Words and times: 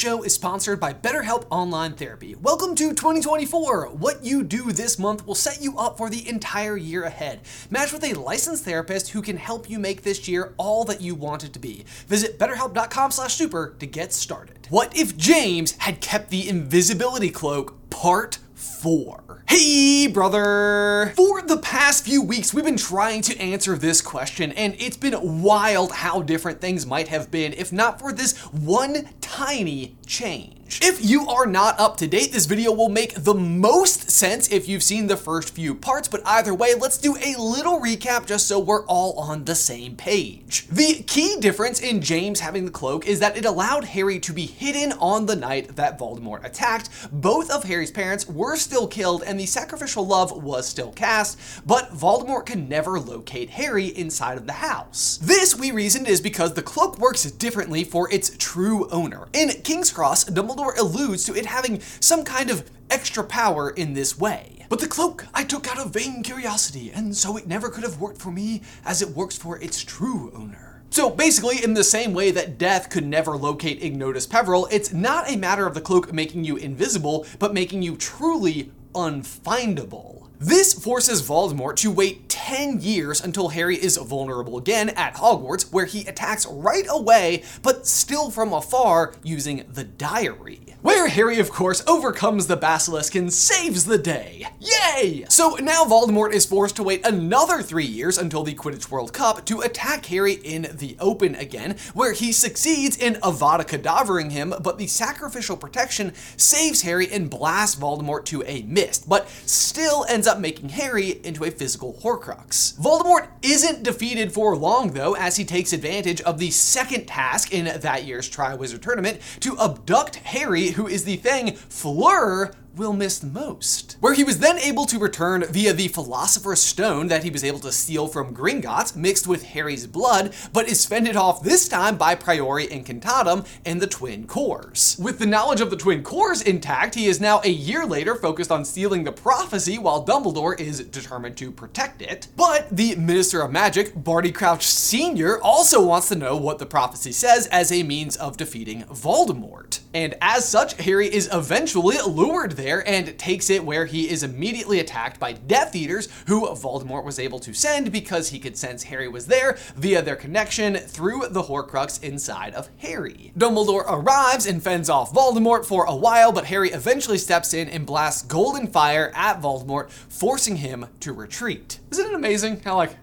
show 0.00 0.22
is 0.22 0.32
sponsored 0.32 0.80
by 0.80 0.94
BetterHelp 0.94 1.44
Online 1.50 1.92
Therapy. 1.92 2.34
Welcome 2.34 2.74
to 2.76 2.94
2024. 2.94 3.88
What 3.88 4.24
you 4.24 4.42
do 4.42 4.72
this 4.72 4.98
month 4.98 5.26
will 5.26 5.34
set 5.34 5.60
you 5.60 5.76
up 5.76 5.98
for 5.98 6.08
the 6.08 6.26
entire 6.26 6.78
year 6.78 7.04
ahead. 7.04 7.42
Match 7.68 7.92
with 7.92 8.02
a 8.04 8.14
licensed 8.14 8.64
therapist 8.64 9.10
who 9.10 9.20
can 9.20 9.36
help 9.36 9.68
you 9.68 9.78
make 9.78 10.02
this 10.02 10.26
year 10.26 10.54
all 10.56 10.84
that 10.84 11.02
you 11.02 11.14
want 11.14 11.44
it 11.44 11.52
to 11.52 11.58
be. 11.58 11.84
Visit 12.06 12.38
betterhelp.com/super 12.38 13.76
to 13.78 13.86
get 13.86 14.14
started. 14.14 14.68
What 14.70 14.96
if 14.96 15.18
James 15.18 15.72
had 15.72 16.00
kept 16.00 16.30
the 16.30 16.48
invisibility 16.48 17.28
cloak 17.28 17.90
part 17.90 18.38
4? 18.54 19.29
Hey, 19.50 20.06
brother! 20.06 21.12
For 21.16 21.42
the 21.42 21.56
past 21.56 22.04
few 22.04 22.22
weeks, 22.22 22.54
we've 22.54 22.64
been 22.64 22.76
trying 22.76 23.20
to 23.22 23.36
answer 23.40 23.76
this 23.76 24.00
question, 24.00 24.52
and 24.52 24.76
it's 24.78 24.96
been 24.96 25.42
wild 25.42 25.90
how 25.90 26.22
different 26.22 26.60
things 26.60 26.86
might 26.86 27.08
have 27.08 27.32
been 27.32 27.52
if 27.54 27.72
not 27.72 27.98
for 27.98 28.12
this 28.12 28.38
one 28.52 29.08
tiny 29.20 29.96
change. 30.06 30.59
If 30.80 31.04
you 31.04 31.26
are 31.26 31.46
not 31.46 31.80
up 31.80 31.96
to 31.96 32.06
date, 32.06 32.30
this 32.30 32.46
video 32.46 32.70
will 32.70 32.88
make 32.88 33.14
the 33.14 33.34
most 33.34 34.08
sense 34.08 34.48
if 34.52 34.68
you've 34.68 34.84
seen 34.84 35.08
the 35.08 35.16
first 35.16 35.52
few 35.52 35.74
parts, 35.74 36.06
but 36.06 36.22
either 36.24 36.54
way, 36.54 36.74
let's 36.74 36.96
do 36.96 37.16
a 37.16 37.34
little 37.40 37.80
recap 37.80 38.24
just 38.24 38.46
so 38.46 38.60
we're 38.60 38.86
all 38.86 39.18
on 39.18 39.44
the 39.44 39.56
same 39.56 39.96
page. 39.96 40.68
The 40.70 41.02
key 41.02 41.38
difference 41.40 41.80
in 41.80 42.00
James 42.00 42.38
having 42.38 42.66
the 42.66 42.70
cloak 42.70 43.08
is 43.08 43.18
that 43.18 43.36
it 43.36 43.44
allowed 43.44 43.84
Harry 43.84 44.20
to 44.20 44.32
be 44.32 44.46
hidden 44.46 44.92
on 45.00 45.26
the 45.26 45.34
night 45.34 45.74
that 45.74 45.98
Voldemort 45.98 46.44
attacked. 46.44 46.88
Both 47.10 47.50
of 47.50 47.64
Harry's 47.64 47.90
parents 47.90 48.28
were 48.28 48.54
still 48.54 48.86
killed 48.86 49.24
and 49.26 49.40
the 49.40 49.46
sacrificial 49.46 50.06
love 50.06 50.30
was 50.40 50.68
still 50.68 50.92
cast, 50.92 51.36
but 51.66 51.90
Voldemort 51.90 52.46
could 52.46 52.68
never 52.68 53.00
locate 53.00 53.50
Harry 53.50 53.86
inside 53.86 54.38
of 54.38 54.46
the 54.46 54.52
house. 54.52 55.18
This, 55.20 55.56
we 55.56 55.72
reasoned, 55.72 56.06
is 56.06 56.20
because 56.20 56.54
the 56.54 56.62
cloak 56.62 56.96
works 56.98 57.28
differently 57.28 57.82
for 57.82 58.10
its 58.12 58.36
true 58.38 58.88
owner. 58.90 59.26
In 59.32 59.48
King's 59.62 59.90
Cross, 59.90 60.26
Dumbledore 60.26 60.59
alludes 60.68 61.24
to 61.24 61.34
it 61.34 61.46
having 61.46 61.80
some 62.00 62.24
kind 62.24 62.50
of 62.50 62.70
extra 62.90 63.24
power 63.24 63.70
in 63.70 63.94
this 63.94 64.18
way. 64.18 64.66
But 64.68 64.80
the 64.80 64.86
cloak 64.86 65.26
I 65.34 65.44
took 65.44 65.68
out 65.68 65.78
of 65.78 65.92
vain 65.92 66.22
curiosity, 66.22 66.92
and 66.92 67.16
so 67.16 67.36
it 67.36 67.48
never 67.48 67.68
could 67.68 67.84
have 67.84 68.00
worked 68.00 68.20
for 68.20 68.30
me 68.30 68.62
as 68.84 69.02
it 69.02 69.10
works 69.10 69.36
for 69.36 69.58
its 69.58 69.82
true 69.82 70.32
owner. 70.34 70.82
So 70.90 71.08
basically, 71.08 71.62
in 71.62 71.74
the 71.74 71.84
same 71.84 72.12
way 72.12 72.30
that 72.32 72.58
death 72.58 72.90
could 72.90 73.06
never 73.06 73.36
locate 73.36 73.82
Ignotus 73.82 74.26
Peverell, 74.26 74.66
it's 74.72 74.92
not 74.92 75.30
a 75.30 75.36
matter 75.36 75.66
of 75.66 75.74
the 75.74 75.80
cloak 75.80 76.12
making 76.12 76.44
you 76.44 76.56
invisible, 76.56 77.26
but 77.38 77.54
making 77.54 77.82
you 77.82 77.96
truly 77.96 78.72
unfindable. 78.94 80.29
This 80.42 80.72
forces 80.72 81.20
Voldemort 81.20 81.76
to 81.76 81.90
wait 81.90 82.30
10 82.30 82.80
years 82.80 83.20
until 83.20 83.50
Harry 83.50 83.76
is 83.76 83.98
vulnerable 83.98 84.56
again 84.56 84.88
at 84.88 85.16
Hogwarts, 85.16 85.70
where 85.70 85.84
he 85.84 86.06
attacks 86.06 86.46
right 86.46 86.86
away, 86.88 87.42
but 87.62 87.86
still 87.86 88.30
from 88.30 88.54
afar 88.54 89.12
using 89.22 89.66
the 89.68 89.84
diary. 89.84 90.60
Where 90.80 91.08
Harry, 91.08 91.38
of 91.38 91.50
course, 91.50 91.86
overcomes 91.86 92.46
the 92.46 92.56
basilisk 92.56 93.14
and 93.14 93.30
saves 93.30 93.84
the 93.84 93.98
day. 93.98 94.46
Yay! 94.58 95.26
So 95.28 95.56
now 95.56 95.84
Voldemort 95.84 96.32
is 96.32 96.46
forced 96.46 96.76
to 96.76 96.82
wait 96.82 97.06
another 97.06 97.60
three 97.60 97.84
years 97.84 98.16
until 98.16 98.42
the 98.42 98.54
Quidditch 98.54 98.90
World 98.90 99.12
Cup 99.12 99.44
to 99.44 99.60
attack 99.60 100.06
Harry 100.06 100.32
in 100.32 100.68
the 100.72 100.96
open 100.98 101.34
again, 101.34 101.76
where 101.92 102.14
he 102.14 102.32
succeeds 102.32 102.96
in 102.96 103.16
Avada 103.16 103.66
Kedavering 103.66 104.30
him, 104.32 104.54
but 104.62 104.78
the 104.78 104.86
sacrificial 104.86 105.58
protection 105.58 106.14
saves 106.38 106.80
Harry 106.80 107.12
and 107.12 107.28
blasts 107.28 107.78
Voldemort 107.78 108.24
to 108.24 108.42
a 108.46 108.62
mist, 108.62 109.06
but 109.06 109.28
still 109.44 110.06
ends 110.08 110.26
up 110.26 110.29
making 110.38 110.68
Harry 110.68 111.20
into 111.24 111.44
a 111.44 111.50
physical 111.50 111.94
Horcrux. 111.94 112.78
Voldemort 112.78 113.28
isn't 113.42 113.82
defeated 113.82 114.32
for 114.32 114.54
long 114.56 114.92
though, 114.92 115.16
as 115.16 115.36
he 115.36 115.44
takes 115.44 115.72
advantage 115.72 116.20
of 116.20 116.38
the 116.38 116.50
second 116.50 117.06
task 117.06 117.52
in 117.52 117.80
that 117.80 118.04
year's 118.04 118.30
Triwizard 118.30 118.82
Tournament 118.82 119.20
to 119.40 119.58
abduct 119.58 120.16
Harry, 120.16 120.68
who 120.68 120.86
is 120.86 121.04
the 121.04 121.16
thing 121.16 121.56
Fleur 121.56 122.52
will 122.76 122.92
miss 122.92 123.22
most. 123.22 123.96
Where 124.00 124.14
he 124.14 124.24
was 124.24 124.38
then 124.38 124.58
able 124.58 124.86
to 124.86 124.98
return 124.98 125.44
via 125.44 125.72
the 125.72 125.88
Philosopher's 125.88 126.62
Stone 126.62 127.08
that 127.08 127.24
he 127.24 127.30
was 127.30 127.44
able 127.44 127.58
to 127.60 127.72
steal 127.72 128.06
from 128.06 128.34
Gringotts 128.34 128.96
mixed 128.96 129.26
with 129.26 129.44
Harry's 129.44 129.86
blood, 129.86 130.34
but 130.52 130.68
is 130.68 130.86
fended 130.86 131.16
off 131.16 131.42
this 131.42 131.68
time 131.68 131.96
by 131.96 132.14
Priori 132.14 132.66
Incantatem 132.66 133.46
and 133.64 133.80
the 133.80 133.86
Twin 133.86 134.26
Cores. 134.26 134.96
With 135.02 135.18
the 135.18 135.26
knowledge 135.26 135.60
of 135.60 135.70
the 135.70 135.76
Twin 135.76 136.02
Cores 136.02 136.42
intact, 136.42 136.94
he 136.94 137.06
is 137.06 137.20
now 137.20 137.40
a 137.44 137.50
year 137.50 137.84
later 137.84 138.14
focused 138.14 138.50
on 138.50 138.64
stealing 138.64 139.04
the 139.04 139.12
prophecy 139.12 139.78
while 139.78 140.04
Dumbledore 140.04 140.58
is 140.58 140.80
determined 140.80 141.36
to 141.38 141.50
protect 141.50 142.02
it. 142.02 142.28
But 142.36 142.68
the 142.70 142.94
Minister 142.96 143.42
of 143.42 143.52
Magic, 143.52 143.92
Barty 143.94 144.32
Crouch 144.32 144.66
Sr., 144.66 145.40
also 145.42 145.84
wants 145.84 146.08
to 146.08 146.14
know 146.14 146.36
what 146.36 146.58
the 146.58 146.66
prophecy 146.66 147.12
says 147.12 147.46
as 147.48 147.72
a 147.72 147.82
means 147.82 148.16
of 148.16 148.36
defeating 148.36 148.84
Voldemort. 148.84 149.79
And 149.92 150.14
as 150.20 150.48
such, 150.48 150.74
Harry 150.74 151.12
is 151.12 151.28
eventually 151.32 151.96
lured 152.06 152.52
there 152.52 152.86
and 152.88 153.18
takes 153.18 153.50
it 153.50 153.64
where 153.64 153.86
he 153.86 154.08
is 154.08 154.22
immediately 154.22 154.78
attacked 154.78 155.18
by 155.18 155.32
Death 155.32 155.74
Eaters, 155.74 156.08
who 156.26 156.46
Voldemort 156.48 157.04
was 157.04 157.18
able 157.18 157.40
to 157.40 157.52
send 157.52 157.90
because 157.90 158.28
he 158.28 158.38
could 158.38 158.56
sense 158.56 158.84
Harry 158.84 159.08
was 159.08 159.26
there 159.26 159.58
via 159.74 160.00
their 160.00 160.14
connection 160.14 160.76
through 160.76 161.22
the 161.30 161.42
Horcrux 161.42 162.02
inside 162.02 162.54
of 162.54 162.70
Harry. 162.78 163.32
Dumbledore 163.36 163.84
arrives 163.88 164.46
and 164.46 164.62
fends 164.62 164.88
off 164.88 165.12
Voldemort 165.12 165.64
for 165.64 165.84
a 165.86 165.96
while, 165.96 166.30
but 166.30 166.46
Harry 166.46 166.70
eventually 166.70 167.18
steps 167.18 167.52
in 167.52 167.68
and 167.68 167.84
blasts 167.84 168.22
golden 168.22 168.68
fire 168.68 169.10
at 169.14 169.40
Voldemort, 169.40 169.90
forcing 169.90 170.56
him 170.56 170.86
to 171.00 171.12
retreat. 171.12 171.80
Isn't 171.90 172.06
it 172.06 172.14
amazing 172.14 172.60
how, 172.60 172.76
like, 172.76 172.96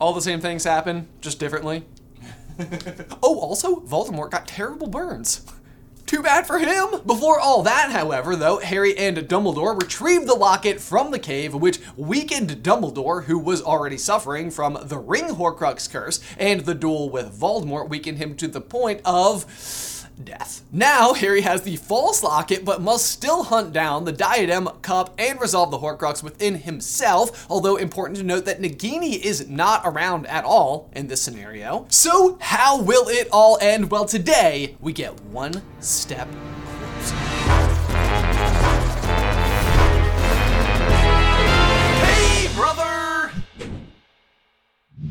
all 0.00 0.12
the 0.12 0.20
same 0.20 0.40
things 0.40 0.64
happen, 0.64 1.08
just 1.20 1.38
differently? 1.38 1.84
oh, 3.22 3.38
also, 3.38 3.76
Voldemort 3.76 4.30
got 4.30 4.48
terrible 4.48 4.88
burns. 4.88 5.46
Too 6.12 6.22
bad 6.22 6.46
for 6.46 6.58
him! 6.58 7.00
Before 7.06 7.40
all 7.40 7.62
that, 7.62 7.90
however, 7.90 8.36
though, 8.36 8.58
Harry 8.58 8.94
and 8.98 9.16
Dumbledore 9.16 9.80
retrieved 9.80 10.26
the 10.26 10.34
locket 10.34 10.78
from 10.78 11.10
the 11.10 11.18
cave, 11.18 11.54
which 11.54 11.80
weakened 11.96 12.62
Dumbledore, 12.62 13.24
who 13.24 13.38
was 13.38 13.62
already 13.62 13.96
suffering 13.96 14.50
from 14.50 14.76
the 14.82 14.98
Ring 14.98 15.36
Horcrux 15.36 15.90
curse, 15.90 16.20
and 16.36 16.66
the 16.66 16.74
duel 16.74 17.08
with 17.08 17.34
Voldemort 17.34 17.88
weakened 17.88 18.18
him 18.18 18.36
to 18.36 18.46
the 18.46 18.60
point 18.60 19.00
of 19.06 20.01
death. 20.24 20.62
Now, 20.72 21.12
Harry 21.14 21.42
has 21.42 21.62
the 21.62 21.76
false 21.76 22.22
locket, 22.22 22.64
but 22.64 22.80
must 22.80 23.06
still 23.06 23.44
hunt 23.44 23.72
down 23.72 24.04
the 24.04 24.12
diadem, 24.12 24.68
cup, 24.82 25.14
and 25.18 25.40
resolve 25.40 25.70
the 25.70 25.78
Horcrux 25.78 26.22
within 26.22 26.56
himself, 26.56 27.46
although 27.50 27.76
important 27.76 28.18
to 28.18 28.24
note 28.24 28.44
that 28.44 28.60
Nagini 28.60 29.18
is 29.20 29.48
not 29.48 29.82
around 29.84 30.26
at 30.26 30.44
all 30.44 30.90
in 30.94 31.08
this 31.08 31.20
scenario. 31.20 31.86
So, 31.88 32.38
how 32.40 32.80
will 32.80 33.08
it 33.08 33.28
all 33.30 33.58
end? 33.60 33.90
Well, 33.90 34.04
today, 34.04 34.76
we 34.80 34.92
get 34.92 35.20
one 35.24 35.62
step 35.80 36.28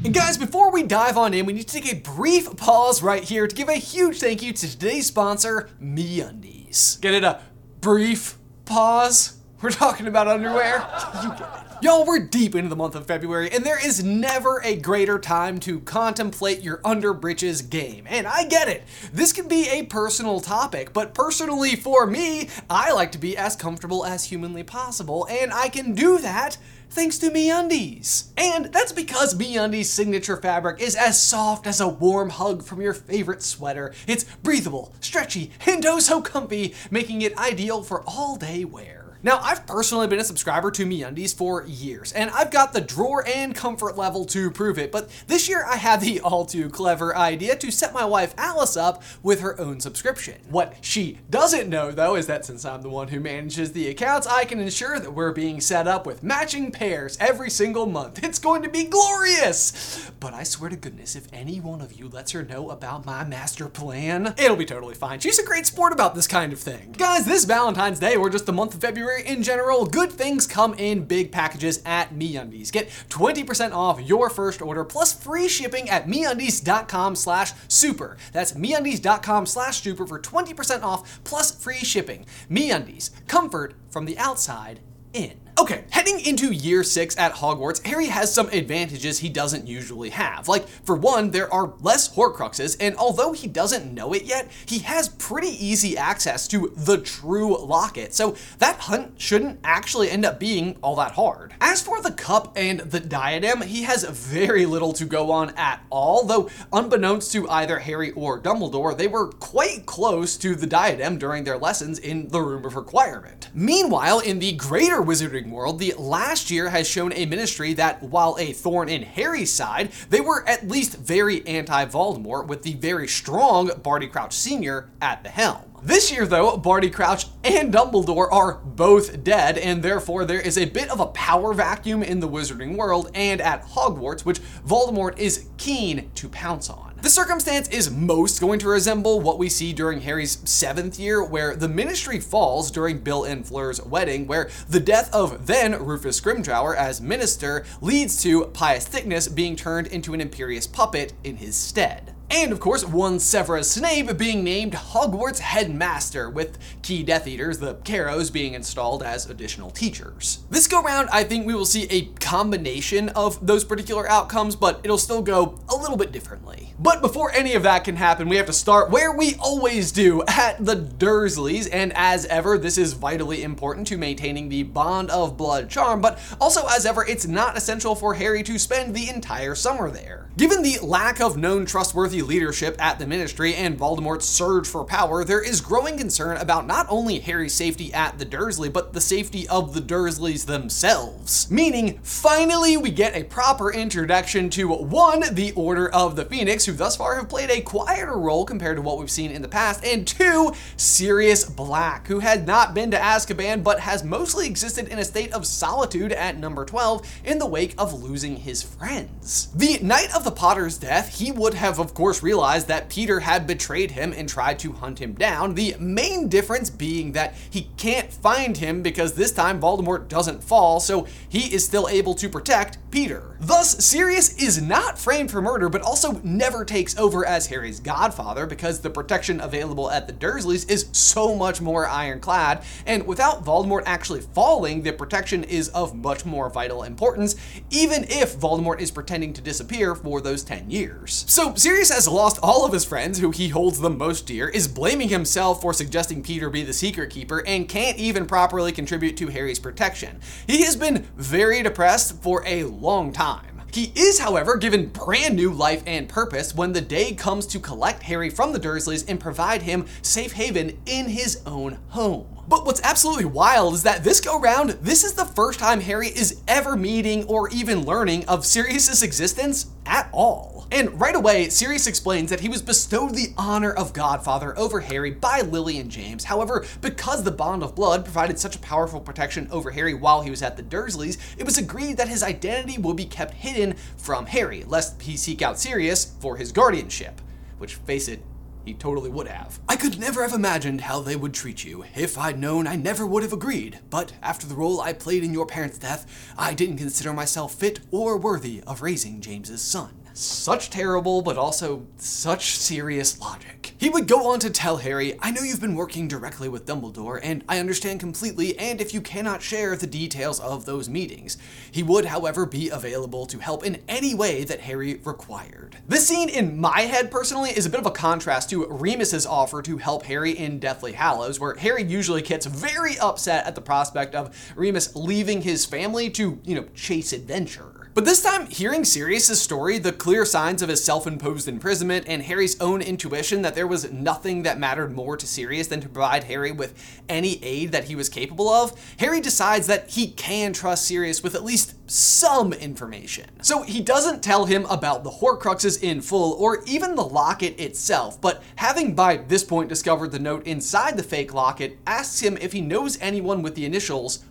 And 0.04 0.14
guys, 0.14 0.38
before 0.38 0.72
we 0.72 0.84
dive 0.84 1.18
on 1.18 1.34
in, 1.34 1.46
we 1.46 1.52
need 1.54 1.68
to 1.68 1.82
take 1.82 1.92
a 1.92 1.98
brief 1.98 2.56
pause 2.56 3.04
right 3.04 3.24
here 3.24 3.46
to 3.46 3.54
give 3.56 3.68
a 3.68 3.74
huge 3.74 4.22
thank 4.22 4.42
you 4.42 4.54
to 4.54 4.72
today's 4.72 5.08
sponsor, 5.08 5.70
MeUndies. 5.84 7.00
Get 7.02 7.14
it? 7.14 7.26
A 7.26 7.42
brief 7.82 8.38
pause? 8.66 9.41
We're 9.62 9.70
talking 9.70 10.08
about 10.08 10.28
underwear? 10.28 10.88
You 11.22 11.30
get 11.30 11.42
it. 11.42 11.84
Y'all, 11.84 12.06
we're 12.06 12.20
deep 12.20 12.56
into 12.56 12.70
the 12.70 12.76
month 12.76 12.96
of 12.96 13.06
February, 13.06 13.52
and 13.52 13.64
there 13.64 13.84
is 13.84 14.04
never 14.04 14.60
a 14.64 14.76
greater 14.76 15.20
time 15.20 15.60
to 15.60 15.80
contemplate 15.82 16.62
your 16.62 16.78
underbritches 16.80 17.68
game. 17.68 18.06
And 18.08 18.28
I 18.28 18.46
get 18.48 18.68
it. 18.68 18.84
This 19.14 19.34
can 19.34 19.48
be 19.48 19.68
a 19.70 19.86
personal 19.86 20.40
topic, 20.42 20.94
but 20.94 21.14
personally 21.14 21.76
for 21.76 22.06
me, 22.08 22.50
I 22.70 22.92
like 22.92 23.12
to 23.14 23.18
be 23.18 23.38
as 23.38 23.56
comfortable 23.56 24.06
as 24.06 24.26
humanly 24.26 24.64
possible, 24.64 25.28
and 25.30 25.54
I 25.54 25.70
can 25.70 25.94
do 25.94 26.18
that 26.20 26.58
thanks 26.90 27.18
to 27.20 27.30
MeUndies. 27.30 28.30
And 28.38 28.66
that's 28.66 28.92
because 28.92 29.36
MeUndies' 29.36 29.86
signature 29.86 30.38
fabric 30.38 30.80
is 30.82 30.96
as 30.96 31.22
soft 31.22 31.66
as 31.66 31.80
a 31.80 31.88
warm 31.88 32.30
hug 32.32 32.64
from 32.64 32.82
your 32.82 32.94
favorite 32.94 33.42
sweater. 33.42 33.94
It's 34.08 34.24
breathable, 34.24 34.94
stretchy, 35.02 35.52
and 35.68 35.86
oh 35.86 36.00
so 36.00 36.22
comfy, 36.22 36.76
making 36.90 37.22
it 37.22 37.38
ideal 37.38 37.84
for 37.84 38.04
all 38.08 38.36
day 38.36 38.66
wear. 38.66 39.01
Now, 39.24 39.40
I've 39.44 39.68
personally 39.68 40.08
been 40.08 40.20
a 40.20 40.24
subscriber 40.24 40.72
to 40.72 40.84
MeUndies 40.84 41.36
for 41.36 41.64
years, 41.68 42.12
and 42.12 42.32
I've 42.32 42.50
got 42.50 42.74
the 42.74 42.82
drawer 42.82 43.24
and 43.28 43.54
comfort 43.54 43.96
level 43.96 44.26
to 44.26 44.50
prove 44.50 44.80
it, 44.80 44.92
but 44.92 45.10
this 45.28 45.48
year 45.48 45.64
I 45.64 45.76
had 45.76 46.02
the 46.02 46.20
all 46.22 46.44
too 46.44 46.70
clever 46.70 47.16
idea 47.16 47.56
to 47.58 47.72
set 47.72 47.94
my 47.94 48.04
wife 48.04 48.34
Alice 48.36 48.76
up 48.76 49.04
with 49.22 49.42
her 49.42 49.60
own 49.62 49.80
subscription. 49.80 50.42
What 50.50 50.76
she 50.82 51.20
doesn't 51.30 51.70
know, 51.70 51.92
though, 51.92 52.16
is 52.16 52.26
that 52.28 52.46
since 52.46 52.66
I'm 52.66 52.82
the 52.82 52.90
one 52.90 53.10
who 53.10 53.20
manages 53.20 53.74
the 53.74 53.90
accounts, 53.90 54.26
I 54.26 54.44
can 54.46 54.60
ensure 54.60 55.00
that 55.00 55.14
we're 55.14 55.34
being 55.34 55.62
set 55.62 55.88
up 55.88 56.08
with 56.08 56.24
matching 56.24 56.72
pairs 56.72 57.16
every 57.20 57.52
single 57.52 57.86
month. 57.86 58.24
It's 58.24 58.40
going 58.40 58.64
to 58.64 58.70
be 58.70 58.86
glorious! 58.86 60.10
But 60.20 60.34
I 60.34 60.44
swear 60.44 60.72
to 60.72 60.76
goodness, 60.76 61.16
if 61.16 61.28
any 61.32 61.60
one 61.60 61.82
of 61.82 61.94
you 61.94 62.10
lets 62.10 62.32
her 62.32 62.44
know 62.44 62.72
about 62.72 63.06
my 63.06 63.24
master 63.24 63.68
plan, 63.70 64.34
it'll 64.38 64.56
be 64.56 64.66
totally 64.66 64.96
fine. 64.96 65.20
She's 65.20 65.38
a 65.38 65.46
great 65.46 65.68
sport 65.68 65.94
about 65.94 66.16
this 66.16 66.28
kind 66.28 66.54
of 66.54 66.60
thing. 66.60 66.96
Guys, 66.98 67.26
this 67.26 67.46
Valentine's 67.46 68.00
Day, 68.00 68.16
or 68.16 68.30
just 68.30 68.48
the 68.48 68.54
month 68.54 68.74
of 68.74 68.82
February 68.82 69.11
in 69.18 69.44
general, 69.44 69.86
good 69.86 70.12
things 70.12 70.48
come 70.48 70.74
in 70.76 71.06
big 71.06 71.32
packages 71.32 71.82
at 71.86 72.14
MeUndies. 72.14 72.72
Get 72.72 72.90
20% 73.10 73.74
off 73.74 74.02
your 74.02 74.30
first 74.30 74.62
order 74.62 74.84
plus 74.84 75.14
free 75.14 75.48
shipping 75.48 75.90
at 75.90 76.08
MeUndies.com 76.08 77.16
slash 77.16 77.52
super. 77.68 78.18
That's 78.32 78.54
MeUndies.com 78.54 79.46
slash 79.46 79.82
super 79.82 80.08
for 80.08 80.20
20% 80.20 80.84
off 80.84 81.22
plus 81.24 81.52
free 81.52 81.80
shipping. 81.80 82.26
MeUndies, 82.50 83.12
comfort 83.28 83.74
from 83.90 84.06
the 84.06 84.18
outside 84.18 84.80
in. 85.14 85.41
Okay, 85.60 85.84
heading 85.90 86.20
into 86.26 86.54
year 86.54 86.84
six 86.84 87.16
at 87.18 87.34
Hogwarts, 87.34 87.86
Harry 87.86 88.08
has 88.08 88.34
some 88.34 88.48
advantages 88.50 89.20
he 89.20 89.30
doesn't 89.30 89.68
usually 89.68 90.10
have. 90.10 90.48
Like, 90.48 90.68
for 90.68 90.96
one, 90.96 91.32
there 91.32 91.54
are 91.54 91.74
less 91.82 92.16
Horcruxes, 92.16 92.78
and 92.80 92.96
although 92.96 93.34
he 93.34 93.48
doesn't 93.48 93.94
know 93.94 94.14
it 94.14 94.24
yet, 94.24 94.50
he 94.66 94.80
has 94.80 95.10
pretty 95.10 95.50
easy 95.50 95.98
access 95.98 96.48
to 96.48 96.72
the 96.76 96.98
true 96.98 97.58
locket, 97.58 98.14
so 98.14 98.36
that 98.60 98.80
hunt 98.80 99.20
shouldn't 99.22 99.60
actually 99.64 100.10
end 100.10 100.26
up 100.26 100.40
being 100.40 100.78
all 100.82 100.96
that 100.96 101.12
hard. 101.12 101.54
As 101.60 101.82
for 101.82 102.02
the 102.02 102.12
cup 102.12 102.54
and 102.56 102.80
the 102.80 103.00
diadem, 103.00 103.62
he 103.62 103.84
has 103.84 104.04
very 104.04 104.66
little 104.66 104.94
to 104.94 105.06
go 105.06 105.32
on 105.32 105.50
at 105.58 105.84
all, 105.90 106.26
though 106.26 106.50
unbeknownst 106.74 107.32
to 107.34 107.48
either 107.50 107.80
Harry 107.80 108.12
or 108.12 108.42
Dumbledore, 108.42 108.98
they 108.98 109.08
were 109.08 109.28
quite 109.28 109.86
close 109.86 110.38
to 110.38 110.56
the 110.56 110.68
diadem 110.68 111.18
during 111.18 111.44
their 111.44 111.58
lessons 111.58 112.00
in 112.00 112.30
the 112.30 112.42
Room 112.42 112.66
of 112.66 112.76
Requirement. 112.76 113.50
Meanwhile, 113.54 114.20
in 114.20 114.40
the 114.40 114.54
greater 114.54 115.02
Wizarding 115.42 115.52
world, 115.52 115.80
the 115.80 115.94
last 115.98 116.52
year 116.52 116.70
has 116.70 116.88
shown 116.88 117.14
a 117.14 117.26
ministry 117.26 117.74
that, 117.74 118.02
while 118.04 118.36
a 118.40 118.54
thorn 118.54 118.90
in 118.90 119.04
Harry's 119.04 119.52
side, 119.52 119.92
they 120.10 120.22
were 120.22 120.48
at 120.48 120.68
least 120.68 120.98
very 120.98 121.46
anti-Voldemort, 121.48 122.48
with 122.48 122.64
the 122.64 122.74
very 122.76 123.08
strong 123.08 123.72
Barty 123.82 124.08
Crouch 124.08 124.34
Sr. 124.34 124.90
at 125.02 125.24
the 125.24 125.30
helm. 125.30 125.64
This 125.84 126.12
year, 126.12 126.28
though, 126.28 126.58
Barty 126.58 126.92
Crouch 126.92 127.26
and 127.44 127.74
Dumbledore 127.74 128.32
are 128.32 128.56
both 128.64 129.24
dead, 129.24 129.58
and 129.58 129.82
therefore 129.82 130.26
there 130.26 130.42
is 130.42 130.58
a 130.58 130.66
bit 130.66 130.90
of 130.90 131.00
a 131.00 131.08
power 131.08 131.54
vacuum 131.54 132.04
in 132.04 132.20
the 132.20 132.30
wizarding 132.30 132.76
world 132.76 133.10
and 133.16 133.42
at 133.42 133.66
Hogwarts, 133.66 134.24
which 134.24 134.40
Voldemort 134.66 135.18
is 135.18 135.48
keen 135.58 136.12
to 136.16 136.30
pounce 136.30 136.70
on. 136.70 136.91
The 137.02 137.10
circumstance 137.10 137.68
is 137.70 137.90
most 137.90 138.40
going 138.40 138.60
to 138.60 138.68
resemble 138.68 139.22
what 139.22 139.40
we 139.40 139.50
see 139.50 139.74
during 139.74 140.02
Harry's 140.02 140.38
seventh 140.48 141.00
year, 141.00 141.24
where 141.24 141.56
the 141.56 141.68
Ministry 141.68 142.20
falls 142.20 142.70
during 142.70 143.00
Bill 143.00 143.24
and 143.24 143.44
Fleur's 143.44 143.82
wedding, 143.82 144.28
where 144.28 144.52
the 144.70 144.80
death 144.80 145.12
of 145.12 145.48
then 145.48 145.84
Rufus 145.84 146.22
Scrimgeour 146.22 146.76
as 146.76 147.02
minister 147.02 147.66
leads 147.82 148.22
to 148.22 148.46
Pius 148.46 148.88
Thicknesse 148.88 149.30
being 149.30 149.56
turned 149.56 149.88
into 149.88 150.14
an 150.14 150.22
Imperius 150.22 150.72
puppet 150.72 151.14
in 151.24 151.38
his 151.38 151.56
stead. 151.56 152.11
And 152.34 152.54
of 152.54 152.62
course, 152.62 152.86
one 152.86 153.20
Severus 153.20 153.72
Snape 153.72 154.18
being 154.18 154.42
named 154.42 154.72
Hogwarts 154.72 155.40
headmaster, 155.40 156.30
with 156.30 156.58
key 156.82 157.04
Death 157.04 157.28
Eaters, 157.28 157.60
the 157.60 157.74
Carrows, 157.84 158.30
being 158.30 158.54
installed 158.54 159.04
as 159.04 159.30
additional 159.30 159.70
teachers. 159.70 160.40
This 160.50 160.66
go 160.66 160.82
round, 160.82 161.10
I 161.12 161.26
think 161.26 161.46
we 161.46 161.54
will 161.54 161.66
see 161.66 161.88
a 161.90 162.06
combination 162.22 163.10
of 163.10 163.46
those 163.46 163.66
particular 163.66 164.10
outcomes, 164.10 164.56
but 164.56 164.80
it'll 164.82 164.98
still 164.98 165.22
go 165.22 165.60
a 165.68 165.76
little 165.76 165.98
bit 165.98 166.14
differently. 166.14 166.74
But 166.80 167.02
before 167.02 167.34
any 167.34 167.54
of 167.54 167.64
that 167.64 167.84
can 167.84 167.98
happen, 167.98 168.30
we 168.30 168.38
have 168.38 168.46
to 168.46 168.54
start 168.54 168.92
where 168.92 169.12
we 169.12 169.36
always 169.36 169.92
do, 169.92 170.24
at 170.30 170.66
the 170.66 170.78
Dursleys, 170.78 171.68
and 171.70 171.92
as 171.98 172.26
ever, 172.28 172.58
this 172.58 172.78
is 172.78 172.94
vitally 172.94 173.44
important 173.44 173.88
to 173.88 173.98
maintaining 173.98 174.48
the 174.48 174.64
bond 174.64 175.10
of 175.12 175.36
blood 175.36 175.70
charm, 175.70 176.00
but 176.00 176.18
also 176.40 176.66
as 176.68 176.86
ever, 176.86 177.06
it's 177.06 177.28
not 177.28 177.58
essential 177.58 177.94
for 177.94 178.14
Harry 178.14 178.42
to 178.44 178.58
spend 178.58 178.96
the 178.96 179.10
entire 179.10 179.54
summer 179.54 179.92
there. 179.92 180.30
Given 180.38 180.62
the 180.62 180.80
lack 180.82 181.20
of 181.20 181.36
known 181.36 181.66
trustworthy 181.66 182.21
leadership 182.22 182.76
at 182.80 183.00
the 183.00 183.08
Ministry 183.08 183.56
and 183.56 183.78
Voldemort's 183.78 184.26
surge 184.26 184.68
for 184.68 184.84
power, 184.84 185.24
there 185.24 185.44
is 185.44 185.62
growing 185.62 185.98
concern 185.98 186.38
about 186.38 186.66
not 186.66 186.86
only 186.90 187.20
Harry's 187.20 187.54
safety 187.54 187.94
at 187.94 188.20
the 188.20 188.26
Dursley, 188.26 188.70
but 188.70 188.94
the 188.94 189.02
safety 189.02 189.48
of 189.48 189.74
the 189.74 189.82
Dursleys 189.82 190.46
themselves. 190.46 191.50
Meaning, 191.50 192.00
finally 192.04 192.78
we 192.78 192.92
get 192.92 193.16
a 193.16 193.24
proper 193.24 193.72
introduction 193.72 194.50
to 194.52 194.70
one, 194.70 195.24
the 195.34 195.52
Order 195.54 195.90
of 195.90 196.16
the 196.16 196.26
Phoenix, 196.26 196.66
who 196.66 196.74
thus 196.74 196.96
far 196.96 197.16
have 197.16 197.30
played 197.30 197.50
a 197.50 197.62
quieter 197.62 198.18
role 198.18 198.46
compared 198.46 198.78
to 198.78 198.82
what 198.82 198.98
we've 198.98 199.12
seen 199.12 199.32
in 199.32 199.42
the 199.42 199.48
past, 199.48 199.84
and 199.86 200.08
two, 200.08 200.54
Sirius 200.78 201.46
Black, 201.46 202.08
who 202.08 202.20
had 202.20 202.48
not 202.48 202.74
been 202.74 202.92
to 202.92 202.98
Azkaban, 202.98 203.64
but 203.64 203.80
has 203.80 204.04
mostly 204.04 204.48
existed 204.48 204.88
in 204.88 205.00
a 205.00 205.06
state 205.06 205.34
of 205.34 205.46
solitude 205.46 206.12
at 206.12 206.38
number 206.38 206.66
12 206.66 207.22
in 207.26 207.40
the 207.40 207.46
wake 207.46 207.74
of 207.78 207.94
losing 207.94 208.38
his 208.38 208.64
friends. 208.64 209.50
The 209.56 209.80
night 209.82 210.14
of 210.16 210.24
the 210.24 210.32
Potter's 210.32 210.78
death, 210.78 211.20
he 211.20 211.32
would 211.32 211.54
have 211.54 211.80
of 211.80 211.94
course 211.94 212.11
realized 212.22 212.68
that 212.68 212.90
Peter 212.90 213.22
had 213.22 213.48
betrayed 213.48 213.92
him 213.92 214.14
and 214.16 214.28
tried 214.28 214.60
to 214.60 214.74
hunt 214.74 215.00
him 215.00 215.14
down, 215.14 215.56
the 215.56 215.76
main 215.80 216.28
difference 216.28 216.70
being 216.70 217.14
that 217.14 217.34
he 217.50 217.70
can't 217.78 218.12
find 218.12 218.58
him 218.58 218.82
because 218.82 219.14
this 219.14 219.32
time 219.32 219.60
Voldemort 219.60 220.08
doesn't 220.08 220.44
fall, 220.44 220.80
so 220.80 221.08
he 221.28 221.54
is 221.54 221.66
still 221.66 221.88
able 221.88 222.14
to 222.16 222.30
protect 222.30 222.78
Peter. 222.92 223.38
Thus, 223.40 223.84
Sirius 223.84 224.36
is 224.42 224.62
not 224.62 225.00
framed 225.00 225.32
for 225.32 225.42
murder, 225.42 225.70
but 225.70 225.82
also 225.82 226.20
never 226.24 226.66
takes 226.66 226.98
over 226.98 227.26
as 227.26 227.48
Harry's 227.48 227.80
godfather 227.80 228.46
because 228.46 228.82
the 228.82 228.90
protection 228.90 229.40
available 229.40 229.90
at 229.90 230.08
the 230.08 230.14
Dursleys 230.14 230.70
is 230.70 230.88
so 230.92 231.36
much 231.36 231.62
more 231.62 231.88
ironclad, 231.88 232.64
and 232.86 233.08
without 233.08 233.46
Voldemort 233.46 233.84
actually 233.86 234.22
falling, 234.22 234.84
the 234.84 234.92
protection 234.92 235.44
is 235.44 235.70
of 235.70 235.96
much 235.96 236.26
more 236.26 236.50
vital 236.50 236.84
importance, 236.84 237.36
even 237.70 238.04
if 238.10 238.38
Voldemort 238.38 238.80
is 238.80 238.92
pretending 238.92 239.34
to 239.34 239.42
disappear 239.42 239.96
for 239.96 240.22
those 240.22 240.44
10 240.44 240.70
years. 240.70 241.26
So 241.28 241.56
Sirius 241.56 241.91
has 241.92 242.08
lost 242.08 242.40
all 242.42 242.66
of 242.66 242.74
his 242.74 242.86
friends, 242.86 243.20
who 243.20 243.32
he 243.32 243.50
holds 243.50 243.80
the 243.80 243.90
most 243.90 244.26
dear, 244.26 244.48
is 244.50 244.68
blaming 244.68 245.10
himself 245.10 245.62
for 245.62 245.74
suggesting 245.74 246.24
Peter 246.24 246.50
be 246.50 246.64
the 246.64 246.74
secret 246.74 247.10
keeper, 247.10 247.44
and 247.46 247.70
can't 247.70 247.98
even 247.98 248.26
properly 248.26 248.72
contribute 248.72 249.18
to 249.18 249.28
Harry's 249.28 249.60
protection. 249.60 250.20
He 250.48 250.64
has 250.64 250.76
been 250.76 251.08
very 251.16 251.62
depressed 251.62 252.22
for 252.22 252.44
a 252.46 252.64
long 252.64 253.12
time. 253.12 253.62
He 253.74 253.94
is, 253.96 254.20
however, 254.20 254.58
given 254.58 254.88
brand 254.88 255.36
new 255.36 255.52
life 255.52 255.82
and 255.86 256.10
purpose 256.10 256.54
when 256.54 256.74
the 256.74 256.82
day 256.82 257.14
comes 257.14 257.48
to 257.48 257.60
collect 257.60 258.04
Harry 258.04 258.30
from 258.30 258.52
the 258.52 258.60
Dursleys 258.60 259.06
and 259.08 259.20
provide 259.20 259.62
him 259.62 259.86
safe 260.02 260.34
haven 260.34 260.78
in 260.86 261.08
his 261.08 261.42
own 261.46 261.78
home. 261.90 262.31
But 262.48 262.66
what's 262.66 262.82
absolutely 262.84 263.26
wild 263.26 263.74
is 263.76 263.84
that 263.84 264.04
this 264.04 264.20
go 264.20 264.40
round, 264.40 264.72
this 264.82 265.04
is 265.04 265.14
the 265.14 265.26
first 265.26 265.60
time 265.60 265.82
Harry 265.82 266.08
is 266.08 266.42
ever 266.48 266.76
meeting 266.76 267.26
or 267.26 267.50
even 267.50 267.86
learning 267.86 268.28
of 268.28 268.46
Sirius's 268.46 269.04
existence 269.04 269.68
at 269.86 270.10
all. 270.12 270.68
And 270.72 271.00
right 271.00 271.16
away, 271.16 271.50
Sirius 271.50 271.86
explains 271.86 272.30
that 272.30 272.40
he 272.40 272.48
was 272.48 272.62
bestowed 272.62 273.14
the 273.14 273.34
honor 273.38 273.72
of 273.72 273.92
Godfather 273.92 274.58
over 274.58 274.80
Harry 274.80 275.12
by 275.12 275.42
Lily 275.42 275.78
and 275.80 275.92
James. 275.92 276.24
However, 276.24 276.66
because 276.80 277.24
the 277.24 277.32
bond 277.32 277.62
of 277.62 277.76
blood 277.76 278.06
provided 278.06 278.40
such 278.40 278.56
a 278.56 278.60
powerful 278.60 279.02
protection 279.02 279.50
over 279.52 279.72
Harry 279.72 279.94
while 279.94 280.22
he 280.22 280.30
was 280.30 280.42
at 280.42 280.56
the 280.56 280.64
Dursleys, 280.64 281.18
it 281.38 281.46
was 281.46 281.58
agreed 281.58 281.98
that 281.98 282.08
his 282.08 282.24
identity 282.24 282.78
will 282.78 282.94
be 282.94 283.06
kept 283.06 283.34
hidden 283.34 283.76
from 283.98 284.28
Harry, 284.28 284.64
lest 284.64 285.02
he 285.02 285.18
seek 285.18 285.42
out 285.42 285.60
Sirius 285.60 286.14
for 286.22 286.38
his 286.38 286.54
guardianship. 286.54 287.20
Which, 287.58 287.76
face 287.76 288.08
it, 288.08 288.24
he 288.66 288.74
totally 288.74 289.10
would 289.10 289.28
have. 289.28 289.60
I 289.68 289.76
could 289.76 290.00
never 290.00 290.22
have 290.22 290.34
imagined 290.34 290.82
how 290.82 291.02
they 291.02 291.16
would 291.16 291.34
treat 291.34 291.64
you. 291.64 291.86
If 291.96 292.18
I'd 292.18 292.40
known, 292.40 292.68
I 292.68 292.76
never 292.76 293.06
would 293.06 293.24
have 293.24 293.34
agreed. 293.34 293.80
But 293.90 294.14
after 294.22 294.46
the 294.46 294.56
role 294.56 294.82
I 294.82 294.94
played 294.94 295.24
in 295.24 295.34
your 295.34 295.46
parents' 295.46 295.78
death, 295.78 296.34
I 296.38 296.54
didn't 296.54 296.78
consider 296.78 297.14
myself 297.14 297.56
fit 297.56 297.80
or 297.92 298.18
worthy 298.18 298.62
of 298.68 298.82
raising 298.82 299.22
James's 299.22 299.62
son. 299.62 300.01
Such 300.14 300.70
terrible, 300.70 301.22
but 301.22 301.38
also 301.38 301.88
such 301.98 302.58
serious 302.58 303.20
logic. 303.20 303.74
He 303.78 303.90
would 303.90 304.08
go 304.08 304.32
on 304.32 304.40
to 304.42 304.50
tell 304.50 304.78
Harry, 304.78 305.18
I 305.22 305.32
know 305.32 305.42
you've 305.42 305.62
been 305.62 305.76
working 305.76 306.08
directly 306.08 306.50
with 306.50 306.66
Dumbledore, 306.66 307.20
and 307.24 307.44
I 307.48 307.60
understand 307.60 308.00
completely, 308.00 308.58
and 308.60 308.82
if 308.82 308.94
you 308.94 309.02
cannot 309.02 309.42
share 309.42 309.76
the 309.76 309.88
details 309.88 310.40
of 310.40 310.66
those 310.66 310.90
meetings. 310.90 311.38
He 311.72 311.82
would, 311.82 312.06
however, 312.06 312.46
be 312.46 312.70
available 312.70 313.26
to 313.28 313.40
help 313.40 313.66
in 313.66 313.82
any 313.88 314.14
way 314.14 314.44
that 314.44 314.60
Harry 314.62 314.96
required. 315.06 315.78
This 315.88 316.08
scene, 316.08 316.30
in 316.30 316.60
my 316.60 316.82
head 316.82 317.10
personally, 317.10 317.52
is 317.52 317.66
a 317.66 317.70
bit 317.70 317.80
of 317.80 317.86
a 317.86 317.92
contrast 317.92 318.50
to 318.50 318.68
Remus's 318.68 319.26
offer 319.26 319.62
to 319.62 319.78
help 319.78 320.04
Harry 320.04 320.32
in 320.32 320.60
Deathly 320.60 320.92
Hallows, 320.92 321.40
where 321.40 321.56
Harry 321.56 321.84
usually 321.84 322.22
gets 322.22 322.46
very 322.46 323.00
upset 323.00 323.48
at 323.48 323.56
the 323.56 323.62
prospect 323.62 324.14
of 324.14 324.36
Remus 324.56 324.96
leaving 324.96 325.42
his 325.42 325.66
family 325.66 326.10
to, 326.12 326.40
you 326.44 326.56
know, 326.56 326.66
chase 326.76 327.14
adventure. 327.14 327.90
But 327.94 328.06
this 328.06 328.24
time, 328.24 328.46
hearing 328.46 328.86
Sirius's 328.86 329.42
story, 329.42 329.78
the 329.78 329.92
clear 330.02 330.26
signs 330.26 330.64
of 330.64 330.70
his 330.70 330.84
self-imposed 330.84 331.48
imprisonment, 331.48 332.06
and 332.08 332.24
Harry's 332.24 332.60
own 332.60 332.82
intuition 332.82 333.44
that 333.44 333.54
there 333.54 333.68
was 333.68 333.92
nothing 333.92 334.42
that 334.42 334.58
mattered 334.58 334.92
more 334.92 335.16
to 335.16 335.28
Sirius 335.28 335.68
than 335.68 335.80
to 335.80 335.88
provide 335.88 336.24
Harry 336.24 336.52
with 336.52 336.74
any 337.08 337.42
aid 337.44 337.72
that 337.72 337.84
he 337.84 337.96
was 337.96 338.10
capable 338.10 338.50
of, 338.50 338.74
Harry 338.98 339.22
decides 339.22 339.68
that 339.68 339.92
he 339.92 340.08
can 340.08 340.54
trust 340.54 340.86
Sirius 340.86 341.22
with 341.22 341.36
at 341.36 341.44
least 341.44 341.76
some 341.86 342.52
information. 342.52 343.30
So 343.44 343.62
he 343.62 343.80
doesn't 343.80 344.24
tell 344.24 344.46
him 344.46 344.66
about 344.72 345.04
the 345.04 345.12
Horcruxes 345.12 345.84
in 345.84 346.02
full, 346.02 346.34
or 346.34 346.64
even 346.66 346.96
the 346.96 347.06
locket 347.06 347.60
itself, 347.60 348.20
but 348.20 348.42
having 348.56 348.96
by 348.96 349.18
this 349.18 349.44
point 349.44 349.70
discovered 349.70 350.12
the 350.12 350.18
note 350.18 350.48
inside 350.48 350.98
the 350.98 351.04
fake 351.04 351.32
locket, 351.32 351.78
asks 351.86 352.22
him 352.22 352.40
if 352.42 352.54
he 352.54 352.62
knows 352.62 352.98
anyone 353.02 353.44
with 353.44 353.54
the 353.54 353.66
initials 353.66 354.26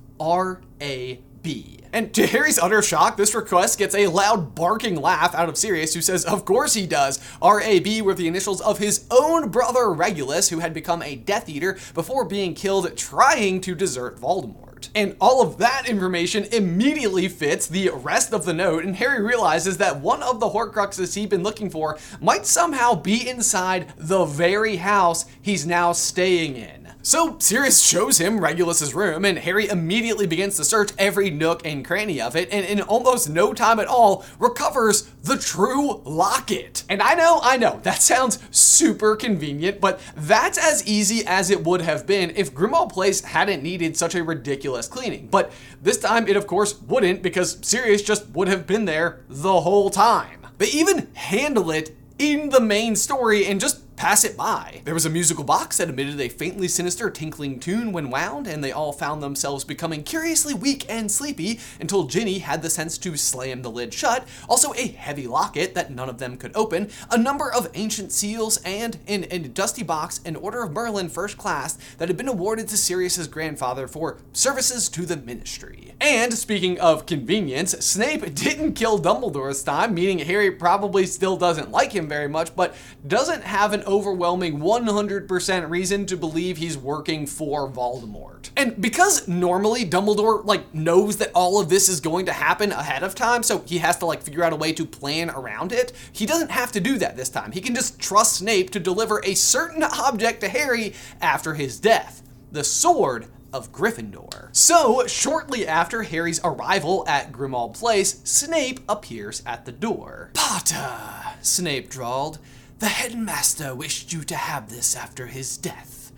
R.A.B. 1.42 1.78
And 1.92 2.14
to 2.14 2.26
Harry's 2.26 2.58
utter 2.58 2.82
shock, 2.82 3.16
this 3.16 3.34
request 3.34 3.78
gets 3.78 3.94
a 3.94 4.06
loud 4.06 4.54
barking 4.54 4.94
laugh 4.94 5.34
out 5.34 5.48
of 5.48 5.56
Sirius, 5.56 5.94
who 5.94 6.00
says, 6.00 6.24
Of 6.24 6.44
course 6.44 6.74
he 6.74 6.86
does. 6.86 7.18
R.A.B. 7.42 8.02
were 8.02 8.14
the 8.14 8.28
initials 8.28 8.60
of 8.60 8.78
his 8.78 9.06
own 9.10 9.48
brother 9.48 9.90
Regulus, 9.90 10.50
who 10.50 10.60
had 10.60 10.72
become 10.72 11.02
a 11.02 11.16
Death 11.16 11.48
Eater 11.48 11.78
before 11.94 12.24
being 12.24 12.54
killed 12.54 12.96
trying 12.96 13.60
to 13.62 13.74
desert. 13.74 14.20
Voldemort. 14.20 14.90
And 14.94 15.16
all 15.20 15.42
of 15.42 15.58
that 15.58 15.88
information 15.88 16.44
immediately 16.52 17.28
fits 17.28 17.66
the 17.66 17.90
rest 17.90 18.32
of 18.32 18.44
the 18.44 18.54
note, 18.54 18.84
and 18.84 18.96
Harry 18.96 19.22
realizes 19.22 19.78
that 19.78 20.00
one 20.00 20.22
of 20.22 20.40
the 20.40 20.50
Horcruxes 20.50 21.14
he'd 21.14 21.28
been 21.28 21.42
looking 21.42 21.70
for 21.70 21.98
might 22.20 22.46
somehow 22.46 22.94
be 22.94 23.28
inside 23.28 23.92
the 23.96 24.24
very 24.24 24.76
house 24.76 25.26
he's 25.42 25.66
now 25.66 25.92
staying 25.92 26.56
in. 26.56 26.79
So 27.02 27.38
Sirius 27.38 27.80
shows 27.80 28.18
him 28.18 28.40
Regulus's 28.40 28.94
room, 28.94 29.24
and 29.24 29.38
Harry 29.38 29.68
immediately 29.68 30.26
begins 30.26 30.56
to 30.58 30.64
search 30.64 30.92
every 30.98 31.30
nook 31.30 31.64
and 31.64 31.82
cranny 31.82 32.20
of 32.20 32.36
it, 32.36 32.50
and 32.52 32.66
in 32.66 32.82
almost 32.82 33.30
no 33.30 33.54
time 33.54 33.80
at 33.80 33.86
all, 33.86 34.22
recovers 34.38 35.04
the 35.22 35.38
true 35.38 36.02
locket. 36.04 36.84
And 36.90 37.00
I 37.00 37.14
know, 37.14 37.40
I 37.42 37.56
know, 37.56 37.80
that 37.84 38.02
sounds 38.02 38.38
super 38.50 39.16
convenient, 39.16 39.80
but 39.80 39.98
that's 40.14 40.58
as 40.58 40.86
easy 40.86 41.24
as 41.26 41.48
it 41.48 41.64
would 41.64 41.80
have 41.80 42.06
been 42.06 42.34
if 42.36 42.54
Grimmauld 42.54 42.92
Place 42.92 43.22
hadn't 43.22 43.62
needed 43.62 43.96
such 43.96 44.14
a 44.14 44.22
ridiculous 44.22 44.86
cleaning. 44.86 45.28
But 45.28 45.52
this 45.80 45.96
time 45.96 46.28
it 46.28 46.36
of 46.36 46.46
course 46.46 46.82
wouldn't, 46.82 47.22
because 47.22 47.58
Sirius 47.62 48.02
just 48.02 48.28
would 48.30 48.48
have 48.48 48.66
been 48.66 48.84
there 48.84 49.20
the 49.26 49.62
whole 49.62 49.88
time. 49.88 50.46
They 50.58 50.68
even 50.68 51.08
handle 51.14 51.70
it 51.70 51.96
in 52.18 52.50
the 52.50 52.60
main 52.60 52.94
story 52.94 53.46
and 53.46 53.58
just 53.58 53.89
pass 54.00 54.24
it 54.24 54.34
by. 54.34 54.80
There 54.86 54.94
was 54.94 55.04
a 55.04 55.10
musical 55.10 55.44
box 55.44 55.76
that 55.76 55.90
emitted 55.90 56.18
a 56.22 56.30
faintly 56.30 56.68
sinister 56.68 57.10
tinkling 57.10 57.60
tune 57.60 57.92
when 57.92 58.08
wound, 58.08 58.46
and 58.46 58.64
they 58.64 58.72
all 58.72 58.94
found 58.94 59.22
themselves 59.22 59.62
becoming 59.62 60.04
curiously 60.04 60.54
weak 60.54 60.86
and 60.88 61.12
sleepy 61.12 61.60
until 61.78 62.04
Ginny 62.04 62.38
had 62.38 62.62
the 62.62 62.70
sense 62.70 62.96
to 62.96 63.18
slam 63.18 63.60
the 63.60 63.70
lid 63.70 63.92
shut, 63.92 64.26
also 64.48 64.72
a 64.72 64.86
heavy 64.86 65.26
locket 65.26 65.74
that 65.74 65.90
none 65.90 66.08
of 66.08 66.16
them 66.16 66.38
could 66.38 66.56
open, 66.56 66.88
a 67.10 67.18
number 67.18 67.52
of 67.52 67.68
ancient 67.74 68.10
seals, 68.10 68.56
and 68.64 68.98
in 69.06 69.26
a 69.30 69.38
dusty 69.38 69.82
box 69.82 70.18
an 70.24 70.34
Order 70.34 70.62
of 70.62 70.72
Merlin 70.72 71.10
First 71.10 71.36
Class 71.36 71.76
that 71.98 72.08
had 72.08 72.16
been 72.16 72.26
awarded 72.26 72.68
to 72.68 72.78
Sirius's 72.78 73.28
grandfather 73.28 73.86
for 73.86 74.16
services 74.32 74.88
to 74.88 75.04
the 75.04 75.18
Ministry. 75.18 75.92
And 76.00 76.32
speaking 76.32 76.80
of 76.80 77.04
convenience, 77.04 77.72
Snape 77.84 78.34
didn't 78.34 78.72
kill 78.72 78.98
Dumbledore 78.98 79.50
this 79.50 79.62
time, 79.62 79.92
meaning 79.92 80.20
Harry 80.20 80.50
probably 80.50 81.04
still 81.04 81.36
doesn't 81.36 81.70
like 81.70 81.92
him 81.92 82.08
very 82.08 82.28
much, 82.28 82.56
but 82.56 82.74
doesn't 83.06 83.42
have 83.42 83.74
an 83.74 83.82
overwhelming 83.90 84.60
100% 84.60 85.68
reason 85.68 86.06
to 86.06 86.16
believe 86.16 86.56
he's 86.56 86.78
working 86.78 87.26
for 87.26 87.68
Voldemort. 87.68 88.50
And 88.56 88.80
because 88.80 89.28
normally 89.28 89.84
Dumbledore 89.84 90.44
like 90.44 90.72
knows 90.74 91.18
that 91.18 91.32
all 91.34 91.60
of 91.60 91.68
this 91.68 91.88
is 91.88 92.00
going 92.00 92.26
to 92.26 92.32
happen 92.32 92.72
ahead 92.72 93.02
of 93.02 93.14
time, 93.14 93.42
so 93.42 93.60
he 93.66 93.78
has 93.78 93.98
to 93.98 94.06
like 94.06 94.22
figure 94.22 94.44
out 94.44 94.52
a 94.52 94.56
way 94.56 94.72
to 94.72 94.86
plan 94.86 95.30
around 95.30 95.72
it, 95.72 95.92
he 96.12 96.24
doesn't 96.24 96.50
have 96.50 96.72
to 96.72 96.80
do 96.80 96.96
that 96.98 97.16
this 97.16 97.28
time. 97.28 97.52
He 97.52 97.60
can 97.60 97.74
just 97.74 97.98
trust 97.98 98.34
Snape 98.34 98.70
to 98.70 98.80
deliver 98.80 99.20
a 99.24 99.34
certain 99.34 99.82
object 99.82 100.40
to 100.40 100.48
Harry 100.48 100.94
after 101.20 101.54
his 101.54 101.78
death. 101.80 102.22
The 102.52 102.64
sword 102.64 103.26
of 103.52 103.72
Gryffindor. 103.72 104.48
So, 104.52 105.06
shortly 105.06 105.66
after 105.66 106.02
Harry's 106.02 106.40
arrival 106.44 107.04
at 107.08 107.32
Grimmauld 107.32 107.74
Place, 107.74 108.20
Snape 108.24 108.80
appears 108.88 109.42
at 109.44 109.64
the 109.64 109.72
door. 109.72 110.30
Potter, 110.34 111.36
Snape 111.42 111.90
drawled. 111.90 112.38
The 112.80 112.88
headmaster 112.88 113.74
wished 113.74 114.10
you 114.10 114.24
to 114.24 114.34
have 114.34 114.70
this 114.70 114.96
after 114.96 115.26
his 115.26 115.58
death. 115.58 116.12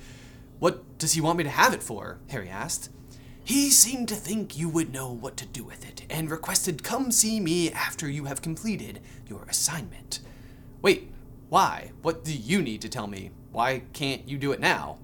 What 0.60 0.96
does 0.96 1.14
he 1.14 1.20
want 1.20 1.38
me 1.38 1.42
to 1.42 1.50
have 1.50 1.74
it 1.74 1.82
for? 1.82 2.20
Harry 2.28 2.48
asked. 2.48 2.88
He 3.42 3.68
seemed 3.68 4.08
to 4.10 4.14
think 4.14 4.56
you 4.56 4.68
would 4.68 4.92
know 4.92 5.12
what 5.12 5.36
to 5.38 5.46
do 5.46 5.64
with 5.64 5.84
it, 5.84 6.02
and 6.08 6.30
requested 6.30 6.84
come 6.84 7.10
see 7.10 7.40
me 7.40 7.72
after 7.72 8.08
you 8.08 8.26
have 8.26 8.42
completed 8.42 9.00
your 9.26 9.44
assignment. 9.48 10.20
Wait, 10.82 11.10
why? 11.48 11.90
What 12.02 12.22
do 12.22 12.32
you 12.32 12.62
need 12.62 12.80
to 12.82 12.88
tell 12.88 13.08
me? 13.08 13.32
Why 13.50 13.82
can't 13.92 14.28
you 14.28 14.38
do 14.38 14.52
it 14.52 14.60
now? 14.60 14.98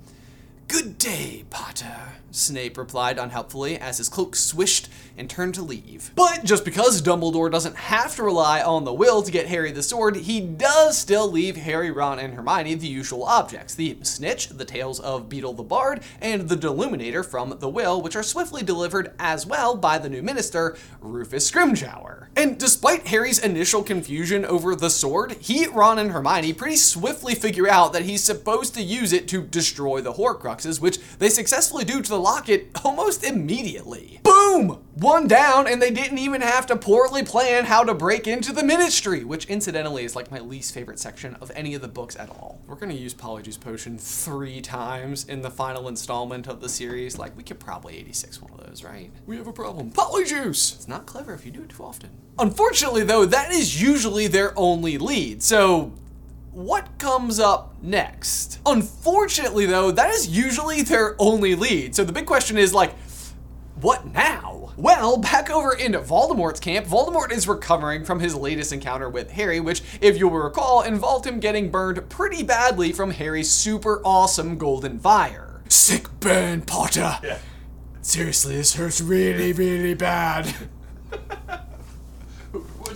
Good 0.68 0.98
day, 0.98 1.44
Potter, 1.48 2.18
Snape 2.30 2.76
replied 2.76 3.18
unhelpfully 3.18 3.78
as 3.78 3.96
his 3.96 4.10
cloak 4.10 4.36
swished 4.36 4.90
and 5.16 5.28
turned 5.28 5.54
to 5.54 5.62
leave. 5.62 6.12
But 6.14 6.44
just 6.44 6.64
because 6.64 7.00
Dumbledore 7.00 7.50
doesn't 7.50 7.76
have 7.76 8.14
to 8.16 8.22
rely 8.22 8.62
on 8.62 8.84
the 8.84 8.92
will 8.92 9.22
to 9.22 9.32
get 9.32 9.48
Harry 9.48 9.72
the 9.72 9.82
sword, 9.82 10.16
he 10.16 10.40
does 10.40 10.98
still 10.98 11.28
leave 11.28 11.56
Harry, 11.56 11.90
Ron, 11.90 12.18
and 12.18 12.34
Hermione 12.34 12.74
the 12.74 12.86
usual 12.86 13.24
objects 13.24 13.74
the 13.74 13.96
snitch, 14.02 14.50
the 14.50 14.66
tales 14.66 15.00
of 15.00 15.30
Beetle 15.30 15.54
the 15.54 15.62
Bard, 15.62 16.02
and 16.20 16.48
the 16.48 16.56
Deluminator 16.56 17.24
from 17.24 17.56
the 17.58 17.68
will, 17.68 18.02
which 18.02 18.14
are 18.14 18.22
swiftly 18.22 18.62
delivered 18.62 19.12
as 19.18 19.46
well 19.46 19.74
by 19.74 19.98
the 19.98 20.10
new 20.10 20.22
minister, 20.22 20.76
Rufus 21.00 21.50
Scrimgeour. 21.50 22.26
And 22.36 22.58
despite 22.58 23.08
Harry's 23.08 23.38
initial 23.38 23.82
confusion 23.82 24.44
over 24.44 24.76
the 24.76 24.90
sword, 24.90 25.32
he, 25.40 25.66
Ron, 25.66 25.98
and 25.98 26.12
Hermione 26.12 26.52
pretty 26.52 26.76
swiftly 26.76 27.34
figure 27.34 27.68
out 27.68 27.92
that 27.94 28.02
he's 28.02 28.22
supposed 28.22 28.74
to 28.74 28.82
use 28.82 29.12
it 29.12 29.26
to 29.28 29.42
destroy 29.42 30.00
the 30.00 30.12
Horcruxes, 30.58 30.80
which 30.80 30.98
they 31.18 31.28
successfully 31.28 31.84
do 31.84 32.02
to 32.02 32.08
the 32.08 32.18
locket 32.18 32.70
almost 32.84 33.24
immediately. 33.24 34.20
Boom! 34.22 34.84
One 34.94 35.28
down, 35.28 35.68
and 35.68 35.80
they 35.80 35.90
didn't 35.90 36.18
even 36.18 36.40
have 36.40 36.66
to 36.66 36.76
poorly 36.76 37.22
plan 37.22 37.64
how 37.64 37.84
to 37.84 37.94
break 37.94 38.26
into 38.26 38.52
the 38.52 38.64
ministry, 38.64 39.22
which 39.22 39.46
incidentally 39.46 40.04
is 40.04 40.16
like 40.16 40.30
my 40.30 40.40
least 40.40 40.74
favorite 40.74 40.98
section 40.98 41.36
of 41.36 41.52
any 41.54 41.74
of 41.74 41.82
the 41.82 41.88
books 41.88 42.16
at 42.16 42.30
all. 42.30 42.60
We're 42.66 42.76
gonna 42.76 42.94
use 42.94 43.14
Polyjuice 43.14 43.60
Potion 43.60 43.98
three 43.98 44.60
times 44.60 45.24
in 45.24 45.42
the 45.42 45.50
final 45.50 45.88
installment 45.88 46.48
of 46.48 46.60
the 46.60 46.68
series. 46.68 47.18
Like, 47.18 47.36
we 47.36 47.44
could 47.44 47.60
probably 47.60 47.96
86 47.98 48.42
one 48.42 48.52
of 48.52 48.66
those, 48.66 48.82
right? 48.82 49.10
We 49.26 49.36
have 49.36 49.46
a 49.46 49.52
problem. 49.52 49.92
Polyjuice! 49.92 50.74
It's 50.74 50.88
not 50.88 51.06
clever 51.06 51.32
if 51.32 51.46
you 51.46 51.52
do 51.52 51.62
it 51.62 51.70
too 51.70 51.84
often. 51.84 52.10
Unfortunately, 52.38 53.04
though, 53.04 53.24
that 53.24 53.52
is 53.52 53.80
usually 53.80 54.26
their 54.26 54.52
only 54.56 54.98
lead, 54.98 55.42
so 55.42 55.92
what 56.58 56.98
comes 56.98 57.38
up 57.38 57.72
next? 57.80 58.58
Unfortunately, 58.66 59.64
though, 59.64 59.92
that 59.92 60.10
is 60.10 60.26
usually 60.26 60.82
their 60.82 61.14
only 61.20 61.54
lead. 61.54 61.94
So 61.94 62.02
the 62.02 62.12
big 62.12 62.26
question 62.26 62.58
is 62.58 62.74
like, 62.74 62.96
what 63.80 64.12
now? 64.12 64.72
Well, 64.76 65.18
back 65.18 65.50
over 65.50 65.72
in 65.72 65.92
Voldemort's 65.92 66.58
camp, 66.58 66.84
Voldemort 66.84 67.30
is 67.30 67.46
recovering 67.46 68.04
from 68.04 68.18
his 68.18 68.34
latest 68.34 68.72
encounter 68.72 69.08
with 69.08 69.30
Harry, 69.30 69.60
which, 69.60 69.82
if 70.00 70.18
you'll 70.18 70.32
recall, 70.32 70.82
involved 70.82 71.28
him 71.28 71.38
getting 71.38 71.70
burned 71.70 72.08
pretty 72.08 72.42
badly 72.42 72.90
from 72.90 73.12
Harry's 73.12 73.50
super 73.50 74.02
awesome 74.04 74.58
golden 74.58 74.98
fire. 74.98 75.62
Sick 75.68 76.08
burn, 76.18 76.62
Potter! 76.62 77.20
Yeah. 77.22 77.38
Seriously, 78.02 78.56
this 78.56 78.74
hurts 78.74 79.00
really, 79.00 79.52
really 79.52 79.94
bad. 79.94 80.52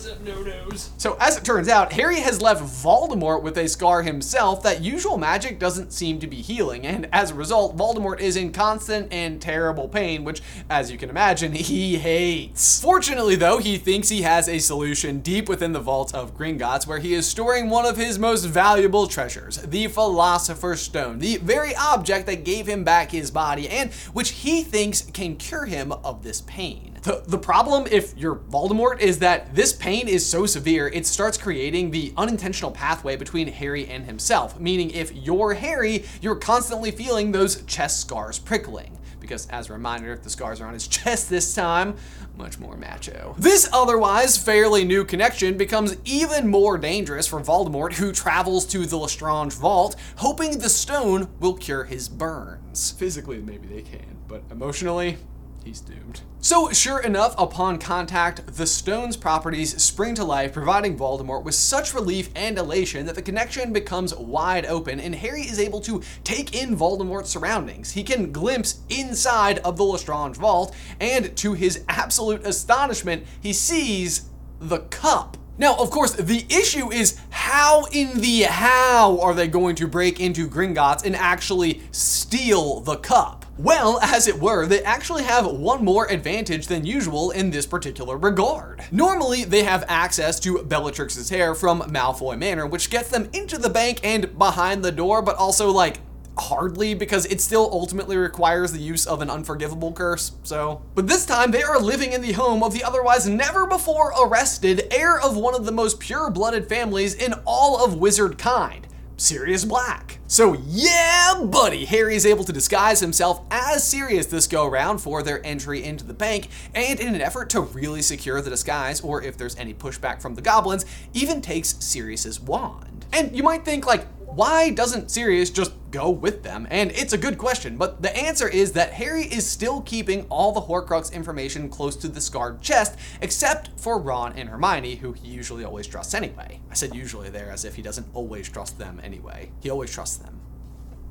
Up, 0.06 0.21
no 0.23 0.42
nos? 0.42 0.90
So, 0.99 1.16
as 1.21 1.37
it 1.37 1.44
turns 1.44 1.68
out, 1.68 1.92
Harry 1.92 2.21
has 2.21 2.42
left 2.42 2.62
Voldemort 2.62 3.42
with 3.42 3.56
a 3.56 3.68
scar 3.68 4.02
himself 4.02 4.62
that 4.62 4.82
usual 4.82 5.16
magic 5.16 5.59
doesn't 5.59 5.92
seem 5.92 6.18
to 6.18 6.26
be 6.26 6.37
healing, 6.37 6.87
and 6.87 7.09
as 7.12 7.30
a 7.30 7.35
result, 7.35 7.76
Voldemort 7.76 8.18
is 8.18 8.37
in 8.37 8.52
constant 8.52 9.12
and 9.12 9.40
terrible 9.40 9.88
pain, 9.88 10.25
which, 10.25 10.42
as 10.68 10.90
you 10.90 10.99
can 10.99 11.09
imagine, 11.09 11.52
he 11.52 11.99
hates. 11.99 12.80
Fortunately, 12.80 13.37
though, 13.37 13.59
he 13.59 13.78
thinks 13.78 14.09
he 14.09 14.23
has 14.23 14.49
a 14.49 14.59
solution 14.59 15.21
deep 15.21 15.49
within 15.49 15.73
the 15.73 15.80
vault 15.80 16.14
of 16.14 16.37
Gringotts, 16.37 16.87
where 16.87 16.99
he 16.99 17.14
is 17.14 17.26
storing 17.26 17.71
one 17.71 17.87
of 17.87 17.97
his 17.97 18.18
most 18.18 18.44
valuable 18.44 19.06
treasures, 19.06 19.59
the 19.59 19.87
Philosopher's 19.87 20.80
Stone, 20.80 21.21
the 21.21 21.37
very 21.37 21.76
object 21.76 22.26
that 22.26 22.44
gave 22.44 22.66
him 22.66 22.82
back 22.82 23.12
his 23.12 23.30
body, 23.30 23.68
and 23.68 23.92
which 24.12 24.30
he 24.30 24.62
thinks 24.62 25.02
can 25.02 25.37
cure 25.37 25.66
him 25.66 25.92
of 25.92 26.23
this 26.23 26.40
pain. 26.42 26.91
The, 27.02 27.25
the 27.26 27.38
problem, 27.38 27.88
if 27.90 28.16
you're 28.16 28.37
Voldemort, 28.37 29.00
is 29.00 29.18
that 29.18 29.56
this 29.56 29.73
pain 29.73 30.06
is 30.06 30.25
so 30.25 30.47
severe, 30.47 30.87
it 30.87 31.04
starts 31.04 31.37
creating 31.37 31.90
the 31.90 32.14
unintentional 32.16 32.71
pathway 32.71 33.16
between 33.16 33.49
Harry 33.49 33.88
and 33.88 34.04
himself. 34.04 34.61
Meaning, 34.61 34.90
if 34.90 35.12
you're 35.12 35.54
Harry, 35.54 36.04
you're 36.21 36.37
constantly 36.37 36.92
feeling 36.92 37.32
those 37.32 37.62
chest 37.64 38.00
scars 38.00 38.38
prickling. 38.38 38.97
Because, 39.18 39.49
as 39.49 39.68
a 39.68 39.73
reminder, 39.73 40.16
the 40.16 40.30
scars 40.30 40.61
are 40.61 40.66
on 40.66 40.75
his 40.75 40.87
chest 40.88 41.28
this 41.28 41.52
time, 41.56 41.97
much 42.37 42.61
more 42.61 42.76
macho. 42.76 43.35
This 43.37 43.68
otherwise 43.73 44.38
fairly 44.38 44.85
new 44.85 45.04
connection 45.04 45.56
becomes 45.56 45.97
even 46.04 46.47
more 46.47 46.78
dangerous 46.78 47.26
for 47.26 47.40
Voldemort, 47.40 47.94
who 47.94 48.12
travels 48.12 48.64
to 48.66 48.87
the 48.87 48.97
Lestrange 48.97 49.54
Vault, 49.54 49.97
hoping 50.18 50.59
the 50.59 50.68
stone 50.68 51.28
will 51.40 51.54
cure 51.54 51.82
his 51.82 52.09
burns. 52.09 52.92
Physically, 52.92 53.38
maybe 53.38 53.66
they 53.66 53.82
can, 53.82 54.18
but 54.28 54.44
emotionally, 54.52 55.18
he's 55.62 55.81
doomed. 55.81 56.23
So, 56.40 56.71
sure 56.73 57.00
enough, 57.00 57.35
upon 57.38 57.78
contact, 57.78 58.57
the 58.57 58.66
stone's 58.66 59.16
properties 59.16 59.81
spring 59.81 60.14
to 60.16 60.25
life, 60.25 60.52
providing 60.52 60.99
Voldemort 60.99 61.45
with 61.45 61.54
such 61.54 61.95
relief 61.95 62.31
and 62.35 62.59
elation 62.59 63.07
that 63.07 63.14
the 63.14 63.23
connection 63.23 63.73
becomes 63.73 64.14
wide 64.14 64.66
open, 64.66 64.99
and 64.99 65.14
Harry 65.14 65.42
is 65.42 65.61
able 65.61 65.81
to 65.83 66.02
take 66.25 66.61
in 66.61 66.76
Voldemort's 66.76 67.31
surroundings. 67.31 67.92
He 67.92 68.02
can 68.02 68.33
glimpse 68.33 68.81
inside 68.88 69.59
of 69.61 69.76
the 69.76 69.85
Lestrange 69.85 70.37
vault, 70.37 70.75
and 71.00 71.37
to 71.37 71.52
his 71.52 71.85
absolute 71.88 72.45
astonishment, 72.45 73.25
he 73.40 73.52
sees 73.52 74.28
the 74.59 74.81
cup. 74.81 75.37
Now, 75.59 75.76
of 75.76 75.90
course, 75.90 76.14
the 76.14 76.45
issue 76.49 76.90
is 76.90 77.21
how 77.31 77.85
in 77.92 78.21
the 78.21 78.42
how 78.42 79.21
are 79.21 79.35
they 79.35 79.47
going 79.47 79.76
to 79.76 79.87
break 79.87 80.19
into 80.19 80.49
Gringotts 80.49 81.04
and 81.04 81.14
actually 81.14 81.83
steal 81.92 82.81
the 82.81 82.97
cup? 82.97 83.41
Well, 83.59 84.00
as 84.00 84.28
it 84.28 84.40
were, 84.40 84.66
they 84.66 84.82
actually 84.82 85.25
have 85.25 85.47
one 85.47 85.85
more 85.85 86.11
advantage 86.11 86.68
than 86.68 86.87
usual 86.87 87.30
in 87.30 87.50
this 87.50 87.66
particular 87.66 88.16
regard. 88.16 88.82
Normally, 88.90 89.44
they 89.44 89.62
have 89.64 89.85
access 89.88 90.40
to 90.40 90.62
Bellatrix's 90.64 91.28
hair 91.28 91.54
from 91.54 91.82
Malfoy 91.82 92.38
Manor, 92.38 92.66
which 92.66 92.88
gets 92.88 93.11
them 93.11 93.28
into 93.35 93.59
the 93.59 93.68
bank 93.68 94.00
and 94.02 94.38
behind 94.38 94.82
the 94.82 94.90
door, 94.90 95.21
but 95.21 95.37
also 95.37 95.71
like 95.71 95.99
hardly 96.38 96.94
because 96.94 97.26
it 97.26 97.42
still 97.42 97.68
ultimately 97.71 98.16
requires 98.16 98.73
the 98.73 98.78
use 98.78 99.06
of 99.06 99.21
an 99.21 99.28
unforgivable 99.28 99.92
curse, 99.92 100.32
so. 100.42 100.80
But 100.94 101.06
this 101.06 101.26
time 101.26 101.50
they 101.50 101.62
are 101.62 101.78
living 101.78 102.12
in 102.12 102.23
the 102.23 102.32
home 102.32 102.62
of 102.62 102.73
the 102.73 102.82
otherwise 102.82 103.28
never 103.28 103.66
before 103.66 104.14
arrested 104.18 104.88
heir 104.90 105.21
of 105.21 105.37
one 105.37 105.54
of 105.54 105.66
the 105.66 105.73
most 105.73 106.00
pure-blooded 106.00 106.71
families 106.71 107.14
in 107.14 107.35
all 107.44 107.85
of 107.85 107.99
wizard 107.99 108.38
kind. 108.38 108.87
Sirius 109.16 109.64
Black. 109.64 110.19
So 110.26 110.57
yeah, 110.66 111.42
buddy, 111.45 111.85
Harry 111.85 112.16
is 112.16 112.26
able 112.26 112.45
to 112.45 112.52
disguise 112.52 113.00
himself 113.00 113.42
as 113.50 113.87
Sirius 113.87 114.26
this 114.26 114.47
go 114.47 114.66
around 114.66 114.99
for 114.99 115.23
their 115.23 115.45
entry 115.47 115.85
into 115.85 116.04
the 116.04 116.14
bank, 116.14 116.49
and 116.75 116.99
in 116.99 117.14
an 117.14 117.21
effort 117.21 117.50
to 117.50 117.61
really 117.61 118.02
secure 118.02 118.40
the 118.40 118.50
disguise, 118.50 119.00
or 119.00 119.23
if 119.23 119.37
there's 119.37 119.57
any 119.57 119.75
pushback 119.75 120.21
from 120.23 120.35
the 120.35 120.42
goblins, 120.42 120.87
even 121.12 121.40
takes 121.40 121.75
Sirius's 121.75 122.40
wand. 122.40 123.07
And 123.12 123.37
you 123.37 123.42
might 123.42 123.64
think 123.64 123.87
like, 123.87 124.07
why 124.34 124.70
doesn't 124.70 125.10
Sirius 125.10 125.50
just 125.50 125.72
go 125.90 126.10
with 126.10 126.42
them? 126.42 126.66
And 126.70 126.90
it's 126.92 127.12
a 127.12 127.18
good 127.18 127.38
question, 127.38 127.76
but 127.76 128.02
the 128.02 128.16
answer 128.16 128.48
is 128.48 128.72
that 128.72 128.92
Harry 128.92 129.24
is 129.24 129.48
still 129.48 129.80
keeping 129.82 130.26
all 130.28 130.52
the 130.52 130.62
Horcrux 130.62 131.12
information 131.12 131.68
close 131.68 131.96
to 131.96 132.08
the 132.08 132.20
scarred 132.20 132.60
chest, 132.62 132.98
except 133.20 133.70
for 133.78 133.98
Ron 133.98 134.32
and 134.34 134.48
Hermione, 134.48 134.96
who 134.96 135.12
he 135.12 135.28
usually 135.28 135.64
always 135.64 135.86
trusts 135.86 136.14
anyway. 136.14 136.60
I 136.70 136.74
said 136.74 136.94
usually 136.94 137.30
there 137.30 137.50
as 137.50 137.64
if 137.64 137.74
he 137.74 137.82
doesn't 137.82 138.06
always 138.14 138.48
trust 138.48 138.78
them 138.78 139.00
anyway. 139.02 139.50
He 139.60 139.70
always 139.70 139.92
trusts 139.92 140.16
them. 140.16 140.40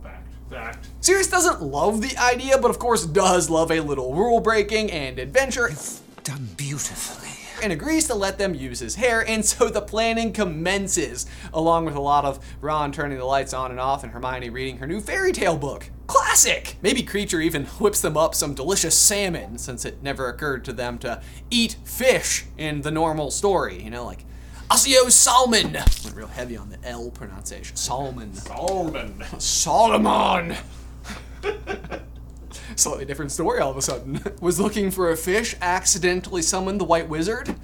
Fact. 0.03 0.33
Fact. 0.49 0.87
Sirius 0.99 1.27
doesn't 1.27 1.61
love 1.61 2.01
the 2.01 2.17
idea, 2.17 2.57
but 2.57 2.71
of 2.71 2.79
course 2.79 3.05
does 3.05 3.49
love 3.49 3.71
a 3.71 3.79
little 3.79 4.13
rule 4.15 4.39
breaking 4.39 4.91
and 4.91 5.19
adventure. 5.19 5.67
It's 5.67 6.01
done 6.23 6.49
beautifully. 6.57 7.30
And 7.61 7.71
agrees 7.71 8.07
to 8.07 8.15
let 8.15 8.37
them 8.37 8.55
use 8.55 8.79
his 8.79 8.95
hair, 8.95 9.27
and 9.27 9.45
so 9.45 9.69
the 9.69 9.81
planning 9.81 10.33
commences, 10.33 11.27
along 11.53 11.85
with 11.85 11.95
a 11.95 12.01
lot 12.01 12.25
of 12.25 12.39
Ron 12.59 12.91
turning 12.91 13.19
the 13.19 13.25
lights 13.25 13.53
on 13.53 13.69
and 13.69 13.79
off 13.79 14.03
and 14.03 14.11
Hermione 14.11 14.49
reading 14.49 14.77
her 14.77 14.87
new 14.87 14.99
fairy 14.99 15.31
tale 15.31 15.57
book. 15.57 15.89
Classic! 16.07 16.77
Maybe 16.81 17.03
Kreacher 17.03 17.43
even 17.43 17.65
whips 17.79 18.01
them 18.01 18.17
up 18.17 18.33
some 18.33 18.55
delicious 18.55 18.97
salmon, 18.97 19.57
since 19.57 19.85
it 19.85 20.01
never 20.01 20.27
occurred 20.27 20.65
to 20.65 20.73
them 20.73 20.97
to 20.99 21.21
eat 21.49 21.77
fish 21.85 22.45
in 22.57 22.81
the 22.81 22.91
normal 22.91 23.29
story, 23.29 23.81
you 23.81 23.89
know, 23.89 24.05
like 24.05 24.25
Accio 24.71 25.11
Salmon! 25.11 25.73
Went 25.73 26.15
real 26.15 26.27
heavy 26.27 26.55
on 26.55 26.69
the 26.69 26.77
L 26.87 27.11
pronunciation. 27.11 27.75
Salmon. 27.75 28.33
Solomon. 28.33 29.23
Solomon! 29.37 30.55
Slightly 32.75 33.05
different 33.05 33.31
story 33.31 33.59
all 33.59 33.71
of 33.71 33.77
a 33.77 33.81
sudden. 33.81 34.21
Was 34.41 34.59
looking 34.59 34.91
for 34.91 35.09
a 35.11 35.17
fish, 35.17 35.55
accidentally 35.61 36.41
summoned 36.41 36.79
the 36.79 36.85
White 36.85 37.09
Wizard. 37.09 37.55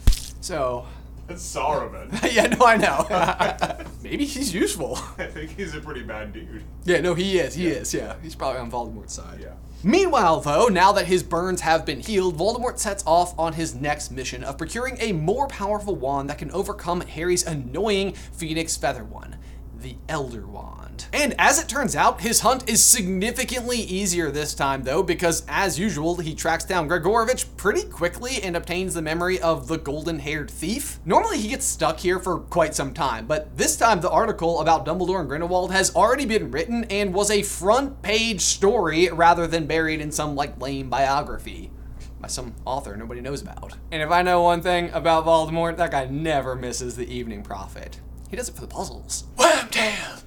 So, 0.41 0.85
That's 1.27 1.43
Saruman. 1.43 2.11
yeah, 2.33 2.47
no, 2.47 2.65
I 2.65 2.77
know. 2.77 3.85
Maybe 4.03 4.25
he's 4.25 4.53
useful. 4.53 4.97
I 5.17 5.25
think 5.25 5.55
he's 5.57 5.75
a 5.75 5.81
pretty 5.81 6.03
bad 6.03 6.33
dude. 6.33 6.63
Yeah, 6.85 7.01
no, 7.01 7.13
he 7.13 7.39
is. 7.39 7.55
He 7.55 7.67
is. 7.67 7.93
Yeah, 7.93 8.15
he's 8.21 8.35
probably 8.35 8.59
on 8.59 8.71
Voldemort's 8.71 9.13
side. 9.13 9.39
Yeah. 9.41 9.53
Meanwhile, 9.83 10.41
though, 10.41 10.67
now 10.67 10.91
that 10.93 11.05
his 11.05 11.21
burns 11.21 11.61
have 11.61 11.85
been 11.85 11.99
healed, 11.99 12.35
Voldemort 12.37 12.79
sets 12.79 13.03
off 13.05 13.37
on 13.37 13.53
his 13.53 13.75
next 13.75 14.09
mission 14.09 14.43
of 14.43 14.57
procuring 14.57 14.97
a 14.99 15.11
more 15.11 15.47
powerful 15.47 15.95
wand 15.95 16.29
that 16.29 16.39
can 16.39 16.49
overcome 16.51 17.01
Harry's 17.01 17.45
annoying 17.45 18.13
Phoenix 18.13 18.75
Feather 18.75 19.03
one, 19.03 19.37
the 19.81 19.95
Elder 20.09 20.45
Wand. 20.45 21.07
And 21.13 21.35
as 21.37 21.61
it 21.61 21.67
turns 21.67 21.95
out, 21.95 22.21
his 22.21 22.41
hunt 22.41 22.69
is 22.69 22.83
significantly 22.83 23.77
easier 23.77 24.31
this 24.31 24.53
time, 24.53 24.83
though, 24.83 25.03
because 25.03 25.43
as 25.47 25.79
usual, 25.79 26.15
he 26.17 26.33
tracks 26.33 26.65
down 26.65 26.89
Gregorovich 26.89 27.45
pretty 27.55 27.83
quickly 27.83 28.41
and 28.41 28.55
obtains 28.55 28.93
the 28.93 29.01
memory 29.01 29.39
of 29.39 29.67
the 29.67 29.77
golden 29.77 30.19
haired 30.19 30.49
thief. 30.49 30.99
Normally, 31.05 31.37
he 31.37 31.49
gets 31.49 31.65
stuck 31.65 31.99
here 31.99 32.19
for 32.19 32.39
quite 32.39 32.75
some 32.75 32.93
time, 32.93 33.27
but 33.27 33.55
this 33.57 33.77
time, 33.77 34.01
the 34.01 34.09
article 34.09 34.59
about 34.61 34.85
Dumbledore 34.85 35.19
and 35.19 35.29
Grindelwald 35.29 35.71
has 35.71 35.95
already 35.95 36.25
been 36.25 36.51
written 36.51 36.83
and 36.85 37.13
was 37.13 37.31
a 37.31 37.43
front 37.43 38.01
page 38.01 38.41
story 38.41 39.09
rather 39.09 39.47
than 39.47 39.67
buried 39.67 40.01
in 40.01 40.11
some 40.11 40.35
like 40.35 40.59
lame 40.59 40.89
biography 40.89 41.71
by 42.19 42.27
some 42.27 42.55
author 42.65 42.95
nobody 42.97 43.21
knows 43.21 43.41
about. 43.41 43.75
And 43.91 44.01
if 44.01 44.09
I 44.09 44.21
know 44.21 44.41
one 44.41 44.61
thing 44.61 44.89
about 44.91 45.25
Voldemort, 45.25 45.77
that 45.77 45.91
guy 45.91 46.05
never 46.05 46.55
misses 46.55 46.95
the 46.95 47.07
Evening 47.07 47.43
Prophet. 47.43 47.99
He 48.29 48.35
does 48.35 48.49
it 48.49 48.55
for 48.55 48.61
the 48.61 48.67
puzzles. 48.67 49.23
Wormtail! 49.37 50.23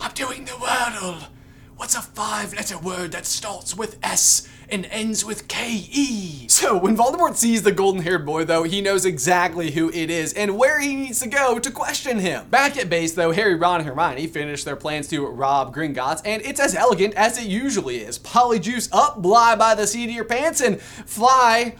I'm 0.00 0.12
doing 0.12 0.44
the 0.44 0.52
wordle. 0.52 1.28
What's 1.76 1.94
a 1.96 2.02
five 2.02 2.54
letter 2.54 2.78
word 2.78 3.12
that 3.12 3.26
starts 3.26 3.76
with 3.76 3.98
S 4.02 4.48
and 4.68 4.86
ends 4.86 5.24
with 5.24 5.48
K 5.48 5.68
E? 5.90 6.48
So 6.48 6.76
when 6.76 6.96
Voldemort 6.96 7.36
sees 7.36 7.62
the 7.62 7.72
golden-haired 7.72 8.24
boy, 8.24 8.44
though, 8.44 8.62
he 8.62 8.80
knows 8.80 9.04
exactly 9.04 9.72
who 9.72 9.90
it 9.90 10.08
is 10.10 10.32
and 10.32 10.56
where 10.56 10.78
he 10.78 10.94
needs 10.94 11.20
to 11.20 11.28
go 11.28 11.58
to 11.58 11.70
question 11.70 12.20
him. 12.20 12.48
Back 12.48 12.76
at 12.76 12.88
base, 12.88 13.14
though, 13.14 13.32
Harry, 13.32 13.56
Ron, 13.56 13.80
and 13.80 13.88
Hermione 13.88 14.28
finish 14.28 14.62
their 14.62 14.76
plans 14.76 15.08
to 15.08 15.26
rob 15.26 15.74
Gringotts, 15.74 16.22
and 16.24 16.42
it's 16.42 16.60
as 16.60 16.74
elegant 16.74 17.14
as 17.14 17.38
it 17.38 17.46
usually 17.46 17.98
is. 17.98 18.18
Polyjuice 18.18 18.88
up, 18.92 19.20
fly 19.20 19.56
by 19.56 19.74
the 19.74 19.86
seat 19.86 20.04
of 20.04 20.14
your 20.14 20.24
pants, 20.24 20.60
and 20.60 20.80
fly 20.80 21.74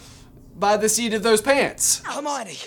by 0.57 0.77
the 0.77 0.89
seat 0.89 1.15
of 1.15 1.23
those 1.23 1.41
pants. 1.41 2.01
Hermione, 2.05 2.59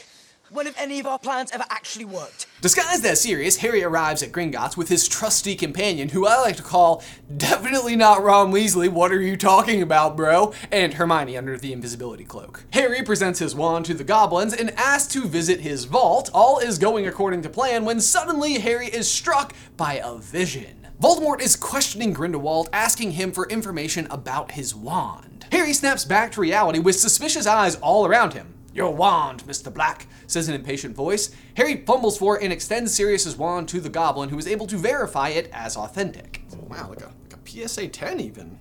when 0.50 0.66
have 0.66 0.76
any 0.78 1.00
of 1.00 1.08
our 1.08 1.20
plans 1.20 1.52
ever 1.52 1.66
actually 1.70 2.06
worked? 2.06 2.48
Disguised 2.62 3.06
as 3.06 3.22
Sirius, 3.22 3.58
Harry 3.58 3.84
arrives 3.84 4.24
at 4.24 4.32
Gringotts 4.32 4.78
with 4.78 4.90
his 4.90 5.08
trusty 5.08 5.56
companion, 5.56 6.10
who 6.10 6.26
I 6.26 6.40
like 6.42 6.56
to 6.58 6.64
call 6.64 7.04
definitely 7.36 7.96
not 7.96 8.24
Ron 8.24 8.52
Weasley, 8.52 8.90
what 8.90 9.12
are 9.12 9.22
you 9.22 9.38
talking 9.38 9.82
about, 9.82 10.16
bro? 10.16 10.54
And 10.72 10.94
Hermione 10.94 11.38
under 11.38 11.58
the 11.58 11.74
invisibility 11.74 12.24
cloak. 12.24 12.64
Harry 12.74 13.04
presents 13.04 13.40
his 13.40 13.56
wand 13.56 13.86
to 13.86 13.94
the 13.94 14.04
goblins 14.04 14.54
and 14.54 14.72
asks 14.72 15.14
to 15.14 15.28
visit 15.28 15.62
his 15.62 15.86
vault. 15.86 16.30
All 16.34 16.60
is 16.60 16.78
going 16.78 17.08
according 17.08 17.42
to 17.44 17.50
plan 17.50 17.86
when 17.86 18.00
suddenly 18.00 18.60
Harry 18.60 18.88
is 18.88 19.10
struck 19.10 19.54
by 19.76 20.02
a 20.04 20.18
vision. 20.18 20.88
Voldemort 21.02 21.42
is 21.42 21.56
questioning 21.56 22.12
Grindelwald, 22.12 22.70
asking 22.74 23.12
him 23.12 23.32
for 23.32 23.48
information 23.50 24.08
about 24.10 24.52
his 24.52 24.74
wand. 24.74 25.46
Harry 25.52 25.74
snaps 25.74 26.06
back 26.06 26.32
to 26.32 26.42
reality 26.42 26.80
with 26.80 27.00
suspicious 27.00 27.46
eyes 27.46 27.76
all 27.76 28.06
around 28.08 28.34
him. 28.34 28.57
Your 28.78 28.94
wand, 28.94 29.44
Mr. 29.46 29.74
Black, 29.74 30.06
says 30.28 30.48
an 30.48 30.54
impatient 30.54 30.96
voice. 30.96 31.32
Harry 31.56 31.78
fumbles 31.78 32.20
for 32.20 32.40
and 32.40 32.54
extends 32.54 32.94
Sirius's 32.94 33.36
wand 33.36 33.68
to 33.70 33.82
the 33.82 33.90
goblin, 33.90 34.30
who 34.30 34.38
is 34.38 34.46
able 34.46 34.68
to 34.68 34.78
verify 34.78 35.30
it 35.30 35.50
as 35.52 35.76
authentic. 35.76 36.44
Wow, 36.56 36.90
like 36.90 37.02
a, 37.02 37.12
like 37.24 37.34
a 37.34 37.68
PSA 37.68 37.88
10 37.88 38.20
even. 38.20 38.60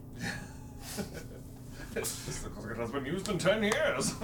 This 1.92 2.44
looks 2.44 2.78
has 2.78 2.90
been 2.90 3.04
used 3.04 3.28
in 3.28 3.38
10 3.38 3.62
years. 3.62 4.14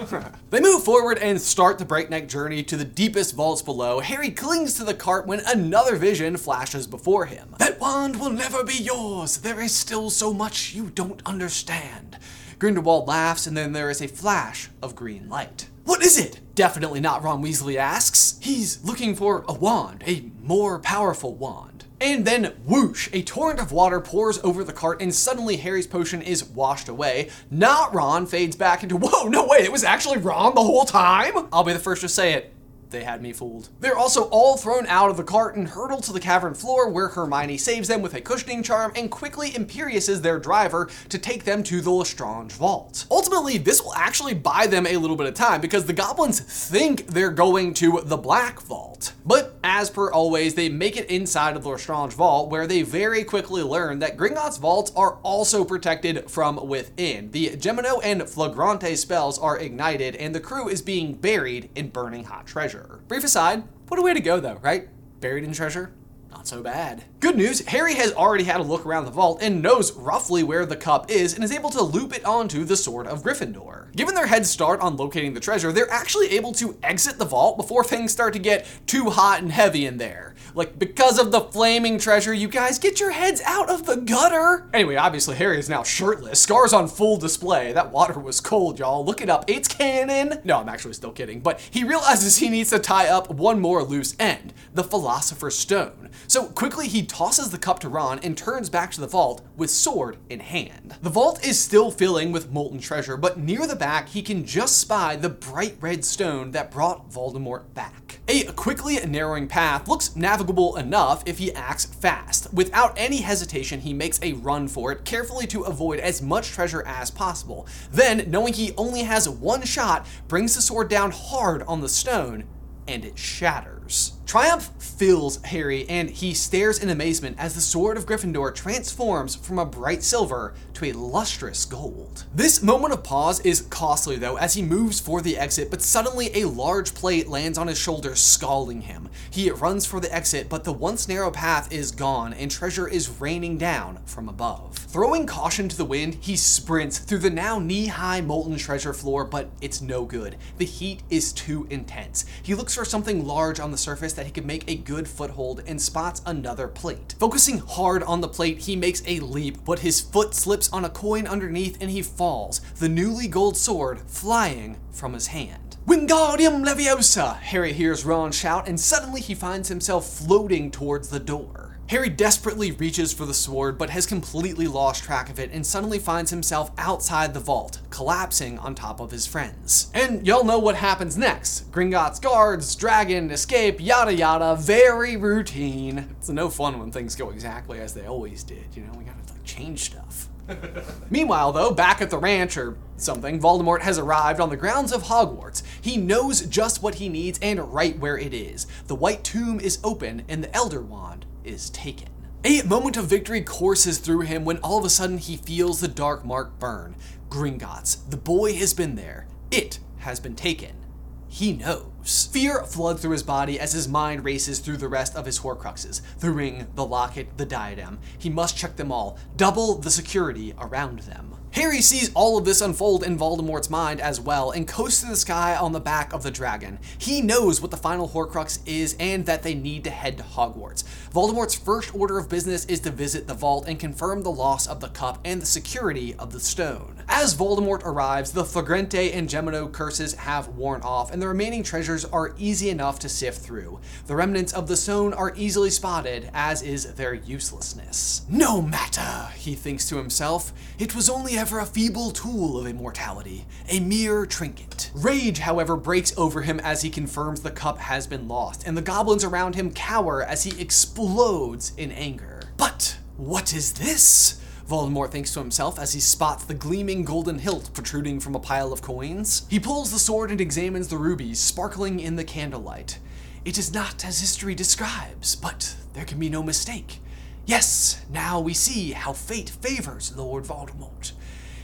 They 0.50 0.60
move 0.60 0.82
forward 0.82 1.18
and 1.18 1.40
start 1.40 1.78
the 1.78 1.84
breakneck 1.84 2.26
journey 2.26 2.62
to 2.64 2.76
the 2.76 2.84
deepest 2.84 3.34
vaults 3.34 3.60
below. 3.60 4.00
Harry 4.00 4.30
clings 4.30 4.74
to 4.74 4.84
the 4.84 4.94
cart 4.94 5.26
when 5.26 5.40
another 5.46 5.96
vision 5.96 6.38
flashes 6.38 6.86
before 6.86 7.26
him. 7.26 7.54
That 7.58 7.80
wand 7.80 8.18
will 8.18 8.30
never 8.30 8.64
be 8.64 8.76
yours. 8.76 9.38
There 9.38 9.60
is 9.60 9.74
still 9.74 10.08
so 10.08 10.32
much 10.32 10.74
you 10.74 10.90
don't 10.90 11.22
understand. 11.26 12.18
Grindelwald 12.58 13.08
laughs, 13.08 13.46
and 13.46 13.56
then 13.56 13.72
there 13.72 13.90
is 13.90 14.00
a 14.00 14.08
flash 14.08 14.70
of 14.82 14.94
green 14.94 15.28
light. 15.28 15.66
What 15.84 16.02
is 16.02 16.18
it? 16.18 16.40
Definitely 16.54 17.00
not 17.00 17.22
Ron 17.22 17.42
Weasley 17.42 17.76
asks. 17.76 18.38
He's 18.40 18.82
looking 18.84 19.14
for 19.14 19.44
a 19.48 19.52
wand, 19.52 20.04
a 20.06 20.30
more 20.40 20.78
powerful 20.78 21.34
wand. 21.34 21.84
And 22.00 22.24
then 22.24 22.52
whoosh, 22.64 23.08
a 23.12 23.22
torrent 23.22 23.60
of 23.60 23.72
water 23.72 24.00
pours 24.00 24.38
over 24.42 24.64
the 24.64 24.72
cart, 24.72 25.00
and 25.00 25.14
suddenly 25.14 25.56
Harry's 25.56 25.86
potion 25.86 26.20
is 26.20 26.44
washed 26.44 26.88
away. 26.88 27.30
Not 27.50 27.94
Ron 27.94 28.26
fades 28.26 28.56
back 28.56 28.82
into, 28.82 28.96
whoa, 28.96 29.28
no 29.28 29.46
way, 29.46 29.58
it 29.58 29.72
was 29.72 29.84
actually 29.84 30.18
Ron 30.18 30.54
the 30.54 30.62
whole 30.62 30.84
time? 30.84 31.48
I'll 31.52 31.64
be 31.64 31.72
the 31.72 31.78
first 31.78 32.02
to 32.02 32.08
say 32.08 32.32
it. 32.34 32.52
They 32.92 33.04
had 33.04 33.22
me 33.22 33.32
fooled. 33.32 33.70
They're 33.80 33.96
also 33.96 34.24
all 34.24 34.56
thrown 34.56 34.86
out 34.86 35.10
of 35.10 35.16
the 35.16 35.24
cart 35.24 35.56
and 35.56 35.66
hurtle 35.66 36.00
to 36.02 36.12
the 36.12 36.20
cavern 36.20 36.54
floor 36.54 36.90
where 36.90 37.08
Hermione 37.08 37.56
saves 37.56 37.88
them 37.88 38.02
with 38.02 38.14
a 38.14 38.20
cushioning 38.20 38.62
charm 38.62 38.92
and 38.94 39.10
quickly 39.10 39.50
imperiouses 39.50 40.20
their 40.20 40.38
driver 40.38 40.90
to 41.08 41.18
take 41.18 41.44
them 41.44 41.62
to 41.64 41.80
the 41.80 41.90
Lestrange 41.90 42.52
vault. 42.52 43.06
Ultimately, 43.10 43.56
this 43.58 43.82
will 43.82 43.94
actually 43.94 44.34
buy 44.34 44.66
them 44.66 44.86
a 44.86 44.98
little 44.98 45.16
bit 45.16 45.26
of 45.26 45.34
time 45.34 45.60
because 45.60 45.86
the 45.86 45.92
goblins 45.92 46.40
think 46.40 47.06
they're 47.06 47.30
going 47.30 47.74
to 47.74 48.02
the 48.04 48.16
Black 48.16 48.60
Vault. 48.60 49.14
But 49.24 49.54
as 49.64 49.90
per 49.90 50.10
always, 50.10 50.54
they 50.54 50.68
make 50.68 50.96
it 50.96 51.10
inside 51.10 51.56
of 51.56 51.62
the 51.62 51.68
Lestrange 51.68 52.12
vault 52.12 52.50
where 52.50 52.66
they 52.66 52.82
very 52.82 53.24
quickly 53.24 53.62
learn 53.62 54.00
that 54.00 54.16
Gringotts 54.16 54.58
vaults 54.58 54.92
are 54.96 55.18
also 55.22 55.64
protected 55.64 56.30
from 56.30 56.68
within. 56.68 57.30
The 57.30 57.50
Gemino 57.50 58.00
and 58.02 58.28
Flagrante 58.28 58.96
spells 58.96 59.38
are 59.38 59.58
ignited 59.58 60.16
and 60.16 60.34
the 60.34 60.40
crew 60.40 60.68
is 60.68 60.82
being 60.82 61.14
buried 61.14 61.70
in 61.74 61.90
burning 61.90 62.24
hot 62.24 62.46
treasure. 62.46 63.00
Brief 63.08 63.24
aside, 63.24 63.64
what 63.88 64.00
a 64.00 64.02
way 64.02 64.14
to 64.14 64.20
go 64.20 64.40
though, 64.40 64.58
right? 64.62 64.88
Buried 65.20 65.44
in 65.44 65.52
treasure? 65.52 65.92
Not 66.30 66.48
so 66.48 66.62
bad. 66.62 67.04
Good 67.22 67.36
news, 67.36 67.64
Harry 67.66 67.94
has 67.94 68.12
already 68.14 68.42
had 68.42 68.58
a 68.58 68.64
look 68.64 68.84
around 68.84 69.04
the 69.04 69.12
vault 69.12 69.38
and 69.42 69.62
knows 69.62 69.92
roughly 69.92 70.42
where 70.42 70.66
the 70.66 70.74
cup 70.74 71.08
is 71.08 71.34
and 71.34 71.44
is 71.44 71.52
able 71.52 71.70
to 71.70 71.80
loop 71.80 72.12
it 72.12 72.24
onto 72.24 72.64
the 72.64 72.76
Sword 72.76 73.06
of 73.06 73.22
Gryffindor. 73.22 73.94
Given 73.94 74.16
their 74.16 74.26
head 74.26 74.44
start 74.44 74.80
on 74.80 74.96
locating 74.96 75.32
the 75.32 75.38
treasure, 75.38 75.70
they're 75.70 75.88
actually 75.88 76.30
able 76.30 76.50
to 76.54 76.76
exit 76.82 77.18
the 77.18 77.24
vault 77.24 77.56
before 77.56 77.84
things 77.84 78.10
start 78.10 78.32
to 78.32 78.40
get 78.40 78.66
too 78.88 79.08
hot 79.10 79.40
and 79.40 79.52
heavy 79.52 79.86
in 79.86 79.98
there. 79.98 80.34
Like, 80.54 80.80
because 80.80 81.20
of 81.20 81.30
the 81.30 81.40
flaming 81.40 81.98
treasure, 82.00 82.34
you 82.34 82.48
guys 82.48 82.80
get 82.80 82.98
your 82.98 83.12
heads 83.12 83.40
out 83.46 83.70
of 83.70 83.86
the 83.86 83.96
gutter! 83.96 84.68
Anyway, 84.74 84.96
obviously 84.96 85.36
Harry 85.36 85.60
is 85.60 85.68
now 85.68 85.84
shirtless, 85.84 86.40
scars 86.40 86.72
on 86.72 86.88
full 86.88 87.18
display. 87.18 87.72
That 87.72 87.92
water 87.92 88.18
was 88.18 88.40
cold, 88.40 88.80
y'all. 88.80 89.04
Look 89.04 89.20
it 89.20 89.30
up, 89.30 89.44
it's 89.46 89.68
canon! 89.68 90.40
No, 90.42 90.58
I'm 90.58 90.68
actually 90.68 90.94
still 90.94 91.12
kidding, 91.12 91.40
but 91.40 91.60
he 91.70 91.84
realizes 91.84 92.38
he 92.38 92.48
needs 92.48 92.70
to 92.70 92.80
tie 92.80 93.08
up 93.08 93.30
one 93.30 93.60
more 93.60 93.84
loose 93.84 94.16
end, 94.18 94.52
the 94.74 94.84
Philosopher's 94.84 95.56
Stone. 95.56 96.10
So 96.26 96.46
quickly 96.46 96.88
he 96.88 97.02
tosses 97.12 97.50
the 97.50 97.58
cup 97.58 97.78
to 97.78 97.90
Ron 97.90 98.18
and 98.20 98.38
turns 98.38 98.70
back 98.70 98.90
to 98.92 99.00
the 99.00 99.06
vault 99.06 99.42
with 99.54 99.70
sword 99.70 100.16
in 100.30 100.40
hand. 100.40 100.96
The 101.02 101.10
vault 101.10 101.44
is 101.46 101.58
still 101.60 101.90
filling 101.90 102.32
with 102.32 102.50
molten 102.50 102.78
treasure, 102.78 103.18
but 103.18 103.38
near 103.38 103.66
the 103.66 103.76
back 103.76 104.08
he 104.08 104.22
can 104.22 104.46
just 104.46 104.78
spy 104.78 105.16
the 105.16 105.28
bright 105.28 105.76
red 105.82 106.06
stone 106.06 106.52
that 106.52 106.70
brought 106.70 107.10
Voldemort 107.10 107.74
back. 107.74 108.20
A 108.28 108.44
quickly 108.52 108.98
narrowing 109.04 109.46
path 109.46 109.88
looks 109.88 110.16
navigable 110.16 110.76
enough 110.76 111.22
if 111.26 111.36
he 111.36 111.52
acts 111.52 111.84
fast. 111.84 112.50
Without 112.50 112.94
any 112.96 113.18
hesitation, 113.18 113.80
he 113.80 113.92
makes 113.92 114.18
a 114.22 114.32
run 114.32 114.66
for 114.66 114.90
it, 114.90 115.04
carefully 115.04 115.46
to 115.48 115.64
avoid 115.64 116.00
as 116.00 116.22
much 116.22 116.48
treasure 116.48 116.82
as 116.86 117.10
possible. 117.10 117.66
Then, 117.90 118.30
knowing 118.30 118.54
he 118.54 118.72
only 118.78 119.02
has 119.02 119.28
one 119.28 119.64
shot, 119.64 120.06
brings 120.28 120.54
the 120.54 120.62
sword 120.62 120.88
down 120.88 121.10
hard 121.10 121.62
on 121.64 121.82
the 121.82 121.90
stone, 121.90 122.44
and 122.88 123.04
it 123.04 123.18
shatters. 123.18 124.14
Triumph 124.26 124.70
fills 124.78 125.42
Harry, 125.44 125.86
and 125.88 126.08
he 126.08 126.32
stares 126.32 126.78
in 126.78 126.88
amazement 126.88 127.36
as 127.38 127.54
the 127.54 127.60
sword 127.60 127.96
of 127.96 128.06
Gryffindor 128.06 128.54
transforms 128.54 129.34
from 129.34 129.58
a 129.58 129.66
bright 129.66 130.02
silver 130.02 130.54
to 130.74 130.86
a 130.86 130.92
lustrous 130.92 131.64
gold. 131.64 132.24
This 132.34 132.62
moment 132.62 132.94
of 132.94 133.04
pause 133.04 133.40
is 133.40 133.62
costly 133.62 134.16
though, 134.16 134.36
as 134.36 134.54
he 134.54 134.62
moves 134.62 135.00
for 135.00 135.20
the 135.20 135.36
exit, 135.36 135.70
but 135.70 135.82
suddenly 135.82 136.30
a 136.34 136.46
large 136.46 136.94
plate 136.94 137.28
lands 137.28 137.58
on 137.58 137.66
his 137.66 137.78
shoulder, 137.78 138.14
scalding 138.14 138.82
him. 138.82 139.10
He 139.30 139.50
runs 139.50 139.84
for 139.84 140.00
the 140.00 140.12
exit, 140.14 140.48
but 140.48 140.64
the 140.64 140.72
once 140.72 141.08
narrow 141.08 141.30
path 141.30 141.70
is 141.70 141.90
gone, 141.90 142.32
and 142.32 142.50
treasure 142.50 142.88
is 142.88 143.20
raining 143.20 143.58
down 143.58 144.00
from 144.06 144.28
above. 144.28 144.76
Throwing 144.76 145.26
caution 145.26 145.68
to 145.68 145.76
the 145.76 145.84
wind, 145.84 146.14
he 146.20 146.36
sprints 146.36 146.98
through 146.98 147.18
the 147.18 147.30
now 147.30 147.58
knee-high 147.58 148.22
molten 148.22 148.56
treasure 148.56 148.94
floor, 148.94 149.24
but 149.24 149.50
it's 149.60 149.82
no 149.82 150.04
good. 150.04 150.36
The 150.56 150.64
heat 150.64 151.02
is 151.10 151.32
too 151.32 151.66
intense. 151.70 152.24
He 152.42 152.54
looks 152.54 152.74
for 152.74 152.84
something 152.84 153.26
large 153.26 153.60
on 153.60 153.72
the 153.72 153.78
surface 153.78 154.11
that 154.14 154.26
he 154.26 154.32
could 154.32 154.46
make 154.46 154.64
a 154.68 154.76
good 154.76 155.08
foothold 155.08 155.62
and 155.66 155.80
spots 155.80 156.22
another 156.26 156.68
plate. 156.68 157.14
Focusing 157.18 157.58
hard 157.58 158.02
on 158.02 158.20
the 158.20 158.28
plate, 158.28 158.58
he 158.58 158.76
makes 158.76 159.02
a 159.06 159.20
leap, 159.20 159.64
but 159.64 159.80
his 159.80 160.00
foot 160.00 160.34
slips 160.34 160.72
on 160.72 160.84
a 160.84 160.90
coin 160.90 161.26
underneath 161.26 161.78
and 161.80 161.90
he 161.90 162.02
falls, 162.02 162.60
the 162.78 162.88
newly 162.88 163.28
gold 163.28 163.56
sword 163.56 164.00
flying 164.06 164.76
from 164.90 165.14
his 165.14 165.28
hand. 165.28 165.76
Wingardium 165.86 166.64
Leviosa! 166.64 167.38
Harry 167.38 167.72
hears 167.72 168.04
Ron 168.04 168.30
shout, 168.30 168.68
and 168.68 168.78
suddenly 168.78 169.20
he 169.20 169.34
finds 169.34 169.68
himself 169.68 170.08
floating 170.08 170.70
towards 170.70 171.08
the 171.08 171.18
door. 171.18 171.71
Harry 171.92 172.08
desperately 172.08 172.72
reaches 172.72 173.12
for 173.12 173.26
the 173.26 173.34
sword, 173.34 173.76
but 173.76 173.90
has 173.90 174.06
completely 174.06 174.66
lost 174.66 175.04
track 175.04 175.28
of 175.28 175.38
it 175.38 175.50
and 175.52 175.66
suddenly 175.66 175.98
finds 175.98 176.30
himself 176.30 176.70
outside 176.78 177.34
the 177.34 177.38
vault, 177.38 177.80
collapsing 177.90 178.58
on 178.60 178.74
top 178.74 178.98
of 178.98 179.10
his 179.10 179.26
friends. 179.26 179.90
And 179.92 180.26
y'all 180.26 180.42
know 180.42 180.58
what 180.58 180.76
happens 180.76 181.18
next. 181.18 181.70
Gringotts 181.70 182.18
guards, 182.18 182.74
dragon, 182.76 183.30
escape, 183.30 183.78
yada 183.78 184.14
yada, 184.14 184.56
very 184.58 185.18
routine. 185.18 186.08
It's 186.18 186.30
no 186.30 186.48
fun 186.48 186.78
when 186.78 186.90
things 186.90 187.14
go 187.14 187.28
exactly 187.28 187.78
as 187.78 187.92
they 187.92 188.06
always 188.06 188.42
did, 188.42 188.74
you 188.74 188.84
know, 188.84 188.92
we 188.96 189.04
gotta 189.04 189.18
like 189.30 189.44
change 189.44 189.80
stuff. 189.80 190.30
Meanwhile, 191.10 191.52
though, 191.52 191.72
back 191.72 192.00
at 192.00 192.08
the 192.08 192.16
ranch 192.16 192.56
or 192.56 192.78
something, 192.96 193.38
Voldemort 193.38 193.82
has 193.82 193.98
arrived 193.98 194.40
on 194.40 194.48
the 194.48 194.56
grounds 194.56 194.92
of 194.94 195.02
Hogwarts. 195.02 195.62
He 195.82 195.98
knows 195.98 196.40
just 196.46 196.82
what 196.82 196.94
he 196.94 197.10
needs 197.10 197.38
and 197.42 197.74
right 197.74 197.98
where 197.98 198.16
it 198.16 198.32
is. 198.32 198.66
The 198.86 198.94
White 198.94 199.24
Tomb 199.24 199.60
is 199.60 199.78
open 199.84 200.22
and 200.26 200.42
the 200.42 200.56
Elder 200.56 200.80
Wand 200.80 201.26
is 201.44 201.70
taken. 201.70 202.08
A 202.44 202.62
moment 202.62 202.96
of 202.96 203.06
victory 203.06 203.40
courses 203.40 203.98
through 203.98 204.22
him 204.22 204.44
when 204.44 204.58
all 204.58 204.78
of 204.78 204.84
a 204.84 204.90
sudden 204.90 205.18
he 205.18 205.36
feels 205.36 205.80
the 205.80 205.88
dark 205.88 206.24
mark 206.24 206.58
burn. 206.58 206.96
Gringotts, 207.28 207.98
the 208.10 208.16
boy 208.16 208.54
has 208.54 208.74
been 208.74 208.96
there. 208.96 209.28
It 209.50 209.78
has 209.98 210.18
been 210.18 210.34
taken. 210.34 210.84
He 211.28 211.52
knows. 211.52 211.91
Fear 212.04 212.64
floods 212.64 213.00
through 213.00 213.12
his 213.12 213.22
body 213.22 213.60
as 213.60 213.72
his 213.72 213.86
mind 213.86 214.24
races 214.24 214.58
through 214.58 214.78
the 214.78 214.88
rest 214.88 215.14
of 215.14 215.24
his 215.24 215.38
Horcruxes. 215.40 216.00
The 216.18 216.30
ring, 216.30 216.66
the 216.74 216.84
locket, 216.84 217.36
the 217.36 217.46
diadem. 217.46 218.00
He 218.18 218.28
must 218.28 218.56
check 218.56 218.76
them 218.76 218.90
all, 218.90 219.18
double 219.36 219.76
the 219.78 219.90
security 219.90 220.52
around 220.58 221.00
them. 221.00 221.36
Harry 221.52 221.82
sees 221.82 222.10
all 222.14 222.38
of 222.38 222.46
this 222.46 222.62
unfold 222.62 223.04
in 223.04 223.18
Voldemort's 223.18 223.68
mind 223.68 224.00
as 224.00 224.18
well 224.18 224.52
and 224.52 224.66
coasts 224.66 225.02
to 225.02 225.06
the 225.06 225.16
sky 225.16 225.54
on 225.54 225.72
the 225.72 225.80
back 225.80 226.14
of 226.14 226.22
the 226.22 226.30
dragon. 226.30 226.78
He 226.96 227.20
knows 227.20 227.60
what 227.60 227.70
the 227.70 227.76
final 227.76 228.08
Horcrux 228.08 228.58
is 228.64 228.96
and 228.98 229.26
that 229.26 229.42
they 229.42 229.54
need 229.54 229.84
to 229.84 229.90
head 229.90 230.16
to 230.16 230.24
Hogwarts. 230.24 230.82
Voldemort's 231.12 231.54
first 231.54 231.94
order 231.94 232.18
of 232.18 232.30
business 232.30 232.64
is 232.64 232.80
to 232.80 232.90
visit 232.90 233.26
the 233.26 233.34
vault 233.34 233.68
and 233.68 233.78
confirm 233.78 234.22
the 234.22 234.30
loss 234.30 234.66
of 234.66 234.80
the 234.80 234.88
cup 234.88 235.18
and 235.26 235.42
the 235.42 235.46
security 235.46 236.14
of 236.14 236.32
the 236.32 236.40
stone. 236.40 237.02
As 237.06 237.34
Voldemort 237.34 237.82
arrives, 237.84 238.32
the 238.32 238.46
Flagrante 238.46 239.12
and 239.12 239.28
Gemino 239.28 239.70
curses 239.70 240.14
have 240.14 240.48
worn 240.48 240.80
off 240.80 241.12
and 241.12 241.20
the 241.20 241.28
remaining 241.28 241.62
treasures 241.92 242.10
are 242.10 242.34
easy 242.38 242.70
enough 242.70 242.98
to 242.98 243.08
sift 243.08 243.42
through. 243.42 243.78
The 244.06 244.16
remnants 244.16 244.52
of 244.52 244.66
the 244.66 244.76
stone 244.76 245.12
are 245.12 245.34
easily 245.36 245.68
spotted, 245.68 246.30
as 246.32 246.62
is 246.62 246.94
their 246.94 247.12
uselessness. 247.12 248.22
No 248.30 248.62
matter, 248.62 249.30
he 249.36 249.54
thinks 249.54 249.88
to 249.88 249.96
himself, 249.96 250.52
it 250.78 250.94
was 250.94 251.10
only 251.10 251.36
ever 251.36 251.58
a 251.58 251.66
feeble 251.66 252.10
tool 252.10 252.58
of 252.58 252.66
immortality, 252.66 253.44
a 253.68 253.80
mere 253.80 254.24
trinket. 254.24 254.90
Rage, 254.94 255.40
however, 255.40 255.76
breaks 255.76 256.16
over 256.16 256.42
him 256.42 256.60
as 256.60 256.80
he 256.82 256.88
confirms 256.88 257.40
the 257.40 257.50
cup 257.50 257.78
has 257.78 258.06
been 258.06 258.26
lost, 258.26 258.66
and 258.66 258.76
the 258.76 258.82
goblins 258.82 259.24
around 259.24 259.54
him 259.54 259.70
cower 259.72 260.22
as 260.22 260.44
he 260.44 260.60
explodes 260.60 261.72
in 261.76 261.92
anger. 261.92 262.40
But 262.56 262.96
what 263.16 263.52
is 263.52 263.74
this? 263.74 264.41
Voldemort 264.72 265.10
thinks 265.10 265.34
to 265.34 265.38
himself 265.38 265.78
as 265.78 265.92
he 265.92 266.00
spots 266.00 266.44
the 266.44 266.54
gleaming 266.54 267.04
golden 267.04 267.38
hilt 267.38 267.68
protruding 267.74 268.18
from 268.18 268.34
a 268.34 268.40
pile 268.40 268.72
of 268.72 268.80
coins. 268.80 269.42
He 269.50 269.60
pulls 269.60 269.92
the 269.92 269.98
sword 269.98 270.30
and 270.30 270.40
examines 270.40 270.88
the 270.88 270.96
rubies 270.96 271.38
sparkling 271.38 272.00
in 272.00 272.16
the 272.16 272.24
candlelight. 272.24 272.98
It 273.44 273.58
is 273.58 273.74
not 273.74 274.02
as 274.02 274.20
history 274.20 274.54
describes, 274.54 275.36
but 275.36 275.76
there 275.92 276.06
can 276.06 276.18
be 276.18 276.30
no 276.30 276.42
mistake. 276.42 277.00
Yes, 277.44 278.02
now 278.08 278.40
we 278.40 278.54
see 278.54 278.92
how 278.92 279.12
fate 279.12 279.50
favors 279.50 280.16
Lord 280.16 280.44
Voldemort. 280.44 281.12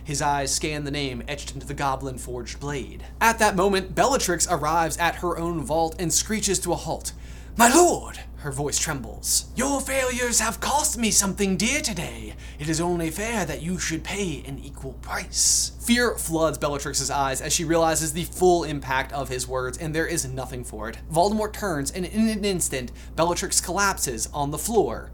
His 0.04 0.20
eyes 0.20 0.54
scan 0.54 0.84
the 0.84 0.90
name 0.90 1.22
etched 1.26 1.54
into 1.54 1.66
the 1.66 1.72
goblin 1.72 2.18
forged 2.18 2.60
blade. 2.60 3.06
At 3.22 3.38
that 3.38 3.56
moment, 3.56 3.94
Bellatrix 3.94 4.46
arrives 4.50 4.98
at 4.98 5.16
her 5.16 5.38
own 5.38 5.62
vault 5.62 5.96
and 5.98 6.12
screeches 6.12 6.58
to 6.58 6.74
a 6.74 6.76
halt. 6.76 7.12
My 7.56 7.74
lord! 7.74 8.20
Her 8.38 8.52
voice 8.52 8.78
trembles. 8.78 9.46
Your 9.56 9.80
failures 9.80 10.38
have 10.38 10.60
cost 10.60 10.96
me 10.96 11.10
something 11.10 11.56
dear 11.56 11.80
today. 11.80 12.34
It 12.60 12.68
is 12.68 12.80
only 12.80 13.10
fair 13.10 13.44
that 13.44 13.62
you 13.62 13.80
should 13.80 14.04
pay 14.04 14.44
an 14.46 14.60
equal 14.60 14.92
price. 14.92 15.72
Fear 15.80 16.14
floods 16.18 16.56
Bellatrix's 16.56 17.10
eyes 17.10 17.40
as 17.40 17.52
she 17.52 17.64
realizes 17.64 18.12
the 18.12 18.24
full 18.24 18.62
impact 18.62 19.12
of 19.12 19.28
his 19.28 19.48
words, 19.48 19.76
and 19.76 19.92
there 19.92 20.06
is 20.06 20.24
nothing 20.24 20.62
for 20.62 20.88
it. 20.88 20.98
Voldemort 21.12 21.52
turns, 21.52 21.90
and 21.90 22.04
in 22.04 22.28
an 22.28 22.44
instant, 22.44 22.92
Bellatrix 23.16 23.60
collapses 23.60 24.28
on 24.32 24.52
the 24.52 24.58
floor, 24.58 25.10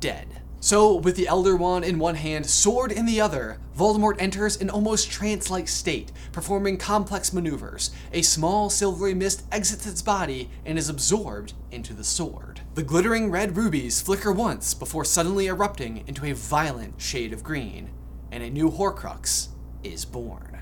dead. 0.00 0.42
So, 0.60 0.96
with 0.96 1.14
the 1.14 1.28
Elder 1.28 1.54
Wand 1.54 1.84
in 1.84 2.00
one 2.00 2.16
hand, 2.16 2.44
sword 2.44 2.90
in 2.90 3.06
the 3.06 3.20
other, 3.20 3.58
Voldemort 3.76 4.16
enters 4.18 4.60
an 4.60 4.68
almost 4.68 5.08
trance-like 5.08 5.68
state, 5.68 6.10
performing 6.32 6.78
complex 6.78 7.32
maneuvers. 7.32 7.92
A 8.12 8.22
small 8.22 8.68
silvery 8.68 9.14
mist 9.14 9.44
exits 9.52 9.86
its 9.86 10.02
body 10.02 10.50
and 10.66 10.76
is 10.76 10.88
absorbed 10.88 11.52
into 11.70 11.94
the 11.94 12.02
sword. 12.02 12.62
The 12.74 12.82
glittering 12.82 13.30
red 13.30 13.56
rubies 13.56 14.00
flicker 14.00 14.32
once 14.32 14.74
before 14.74 15.04
suddenly 15.04 15.46
erupting 15.46 16.02
into 16.08 16.26
a 16.26 16.32
violent 16.32 17.00
shade 17.00 17.32
of 17.32 17.44
green, 17.44 17.90
and 18.32 18.42
a 18.42 18.50
new 18.50 18.68
Horcrux 18.68 19.50
is 19.84 20.04
born. 20.04 20.58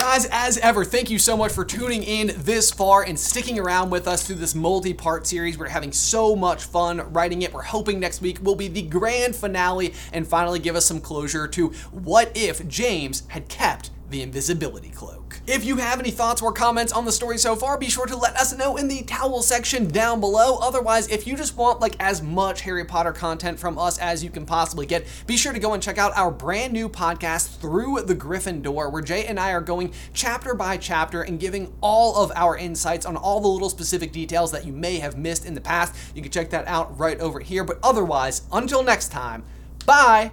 Guys, 0.00 0.26
as 0.32 0.56
ever, 0.56 0.82
thank 0.82 1.10
you 1.10 1.18
so 1.18 1.36
much 1.36 1.52
for 1.52 1.62
tuning 1.62 2.02
in 2.02 2.32
this 2.38 2.70
far 2.70 3.02
and 3.02 3.20
sticking 3.20 3.58
around 3.58 3.90
with 3.90 4.08
us 4.08 4.26
through 4.26 4.36
this 4.36 4.54
multi-part 4.54 5.26
series. 5.26 5.58
We're 5.58 5.68
having 5.68 5.92
so 5.92 6.34
much 6.34 6.64
fun 6.64 7.12
writing 7.12 7.42
it. 7.42 7.52
We're 7.52 7.60
hoping 7.60 8.00
next 8.00 8.22
week 8.22 8.38
will 8.40 8.54
be 8.54 8.68
the 8.68 8.80
grand 8.80 9.36
finale 9.36 9.92
and 10.14 10.26
finally 10.26 10.58
give 10.58 10.74
us 10.74 10.86
some 10.86 11.02
closure 11.02 11.46
to 11.48 11.68
what 11.90 12.32
if 12.34 12.66
James 12.66 13.24
had 13.28 13.50
kept 13.50 13.90
the 14.10 14.22
invisibility 14.22 14.90
cloak. 14.90 15.40
If 15.46 15.64
you 15.64 15.76
have 15.76 15.98
any 15.98 16.10
thoughts 16.10 16.42
or 16.42 16.52
comments 16.52 16.92
on 16.92 17.04
the 17.04 17.12
story 17.12 17.38
so 17.38 17.56
far, 17.56 17.78
be 17.78 17.88
sure 17.88 18.06
to 18.06 18.16
let 18.16 18.36
us 18.36 18.56
know 18.56 18.76
in 18.76 18.88
the 18.88 19.02
towel 19.02 19.42
section 19.42 19.88
down 19.88 20.20
below. 20.20 20.58
Otherwise, 20.60 21.08
if 21.08 21.26
you 21.26 21.36
just 21.36 21.56
want 21.56 21.80
like 21.80 21.96
as 22.00 22.22
much 22.22 22.62
Harry 22.62 22.84
Potter 22.84 23.12
content 23.12 23.58
from 23.58 23.78
us 23.78 23.98
as 23.98 24.22
you 24.22 24.30
can 24.30 24.44
possibly 24.44 24.86
get, 24.86 25.06
be 25.26 25.36
sure 25.36 25.52
to 25.52 25.58
go 25.58 25.72
and 25.72 25.82
check 25.82 25.98
out 25.98 26.16
our 26.16 26.30
brand 26.30 26.72
new 26.72 26.88
podcast, 26.88 27.58
Through 27.58 28.02
the 28.02 28.14
Griffin 28.14 28.62
Door, 28.62 28.90
where 28.90 29.02
Jay 29.02 29.26
and 29.26 29.38
I 29.38 29.52
are 29.52 29.60
going 29.60 29.92
chapter 30.12 30.54
by 30.54 30.76
chapter 30.76 31.22
and 31.22 31.40
giving 31.40 31.72
all 31.80 32.22
of 32.22 32.32
our 32.34 32.56
insights 32.56 33.06
on 33.06 33.16
all 33.16 33.40
the 33.40 33.48
little 33.48 33.70
specific 33.70 34.12
details 34.12 34.52
that 34.52 34.66
you 34.66 34.72
may 34.72 34.98
have 34.98 35.16
missed 35.16 35.46
in 35.46 35.54
the 35.54 35.60
past. 35.60 35.94
You 36.14 36.22
can 36.22 36.32
check 36.32 36.50
that 36.50 36.66
out 36.66 36.98
right 36.98 37.18
over 37.20 37.40
here. 37.40 37.64
But 37.64 37.78
otherwise, 37.82 38.42
until 38.52 38.82
next 38.82 39.08
time, 39.08 39.44
bye! 39.86 40.28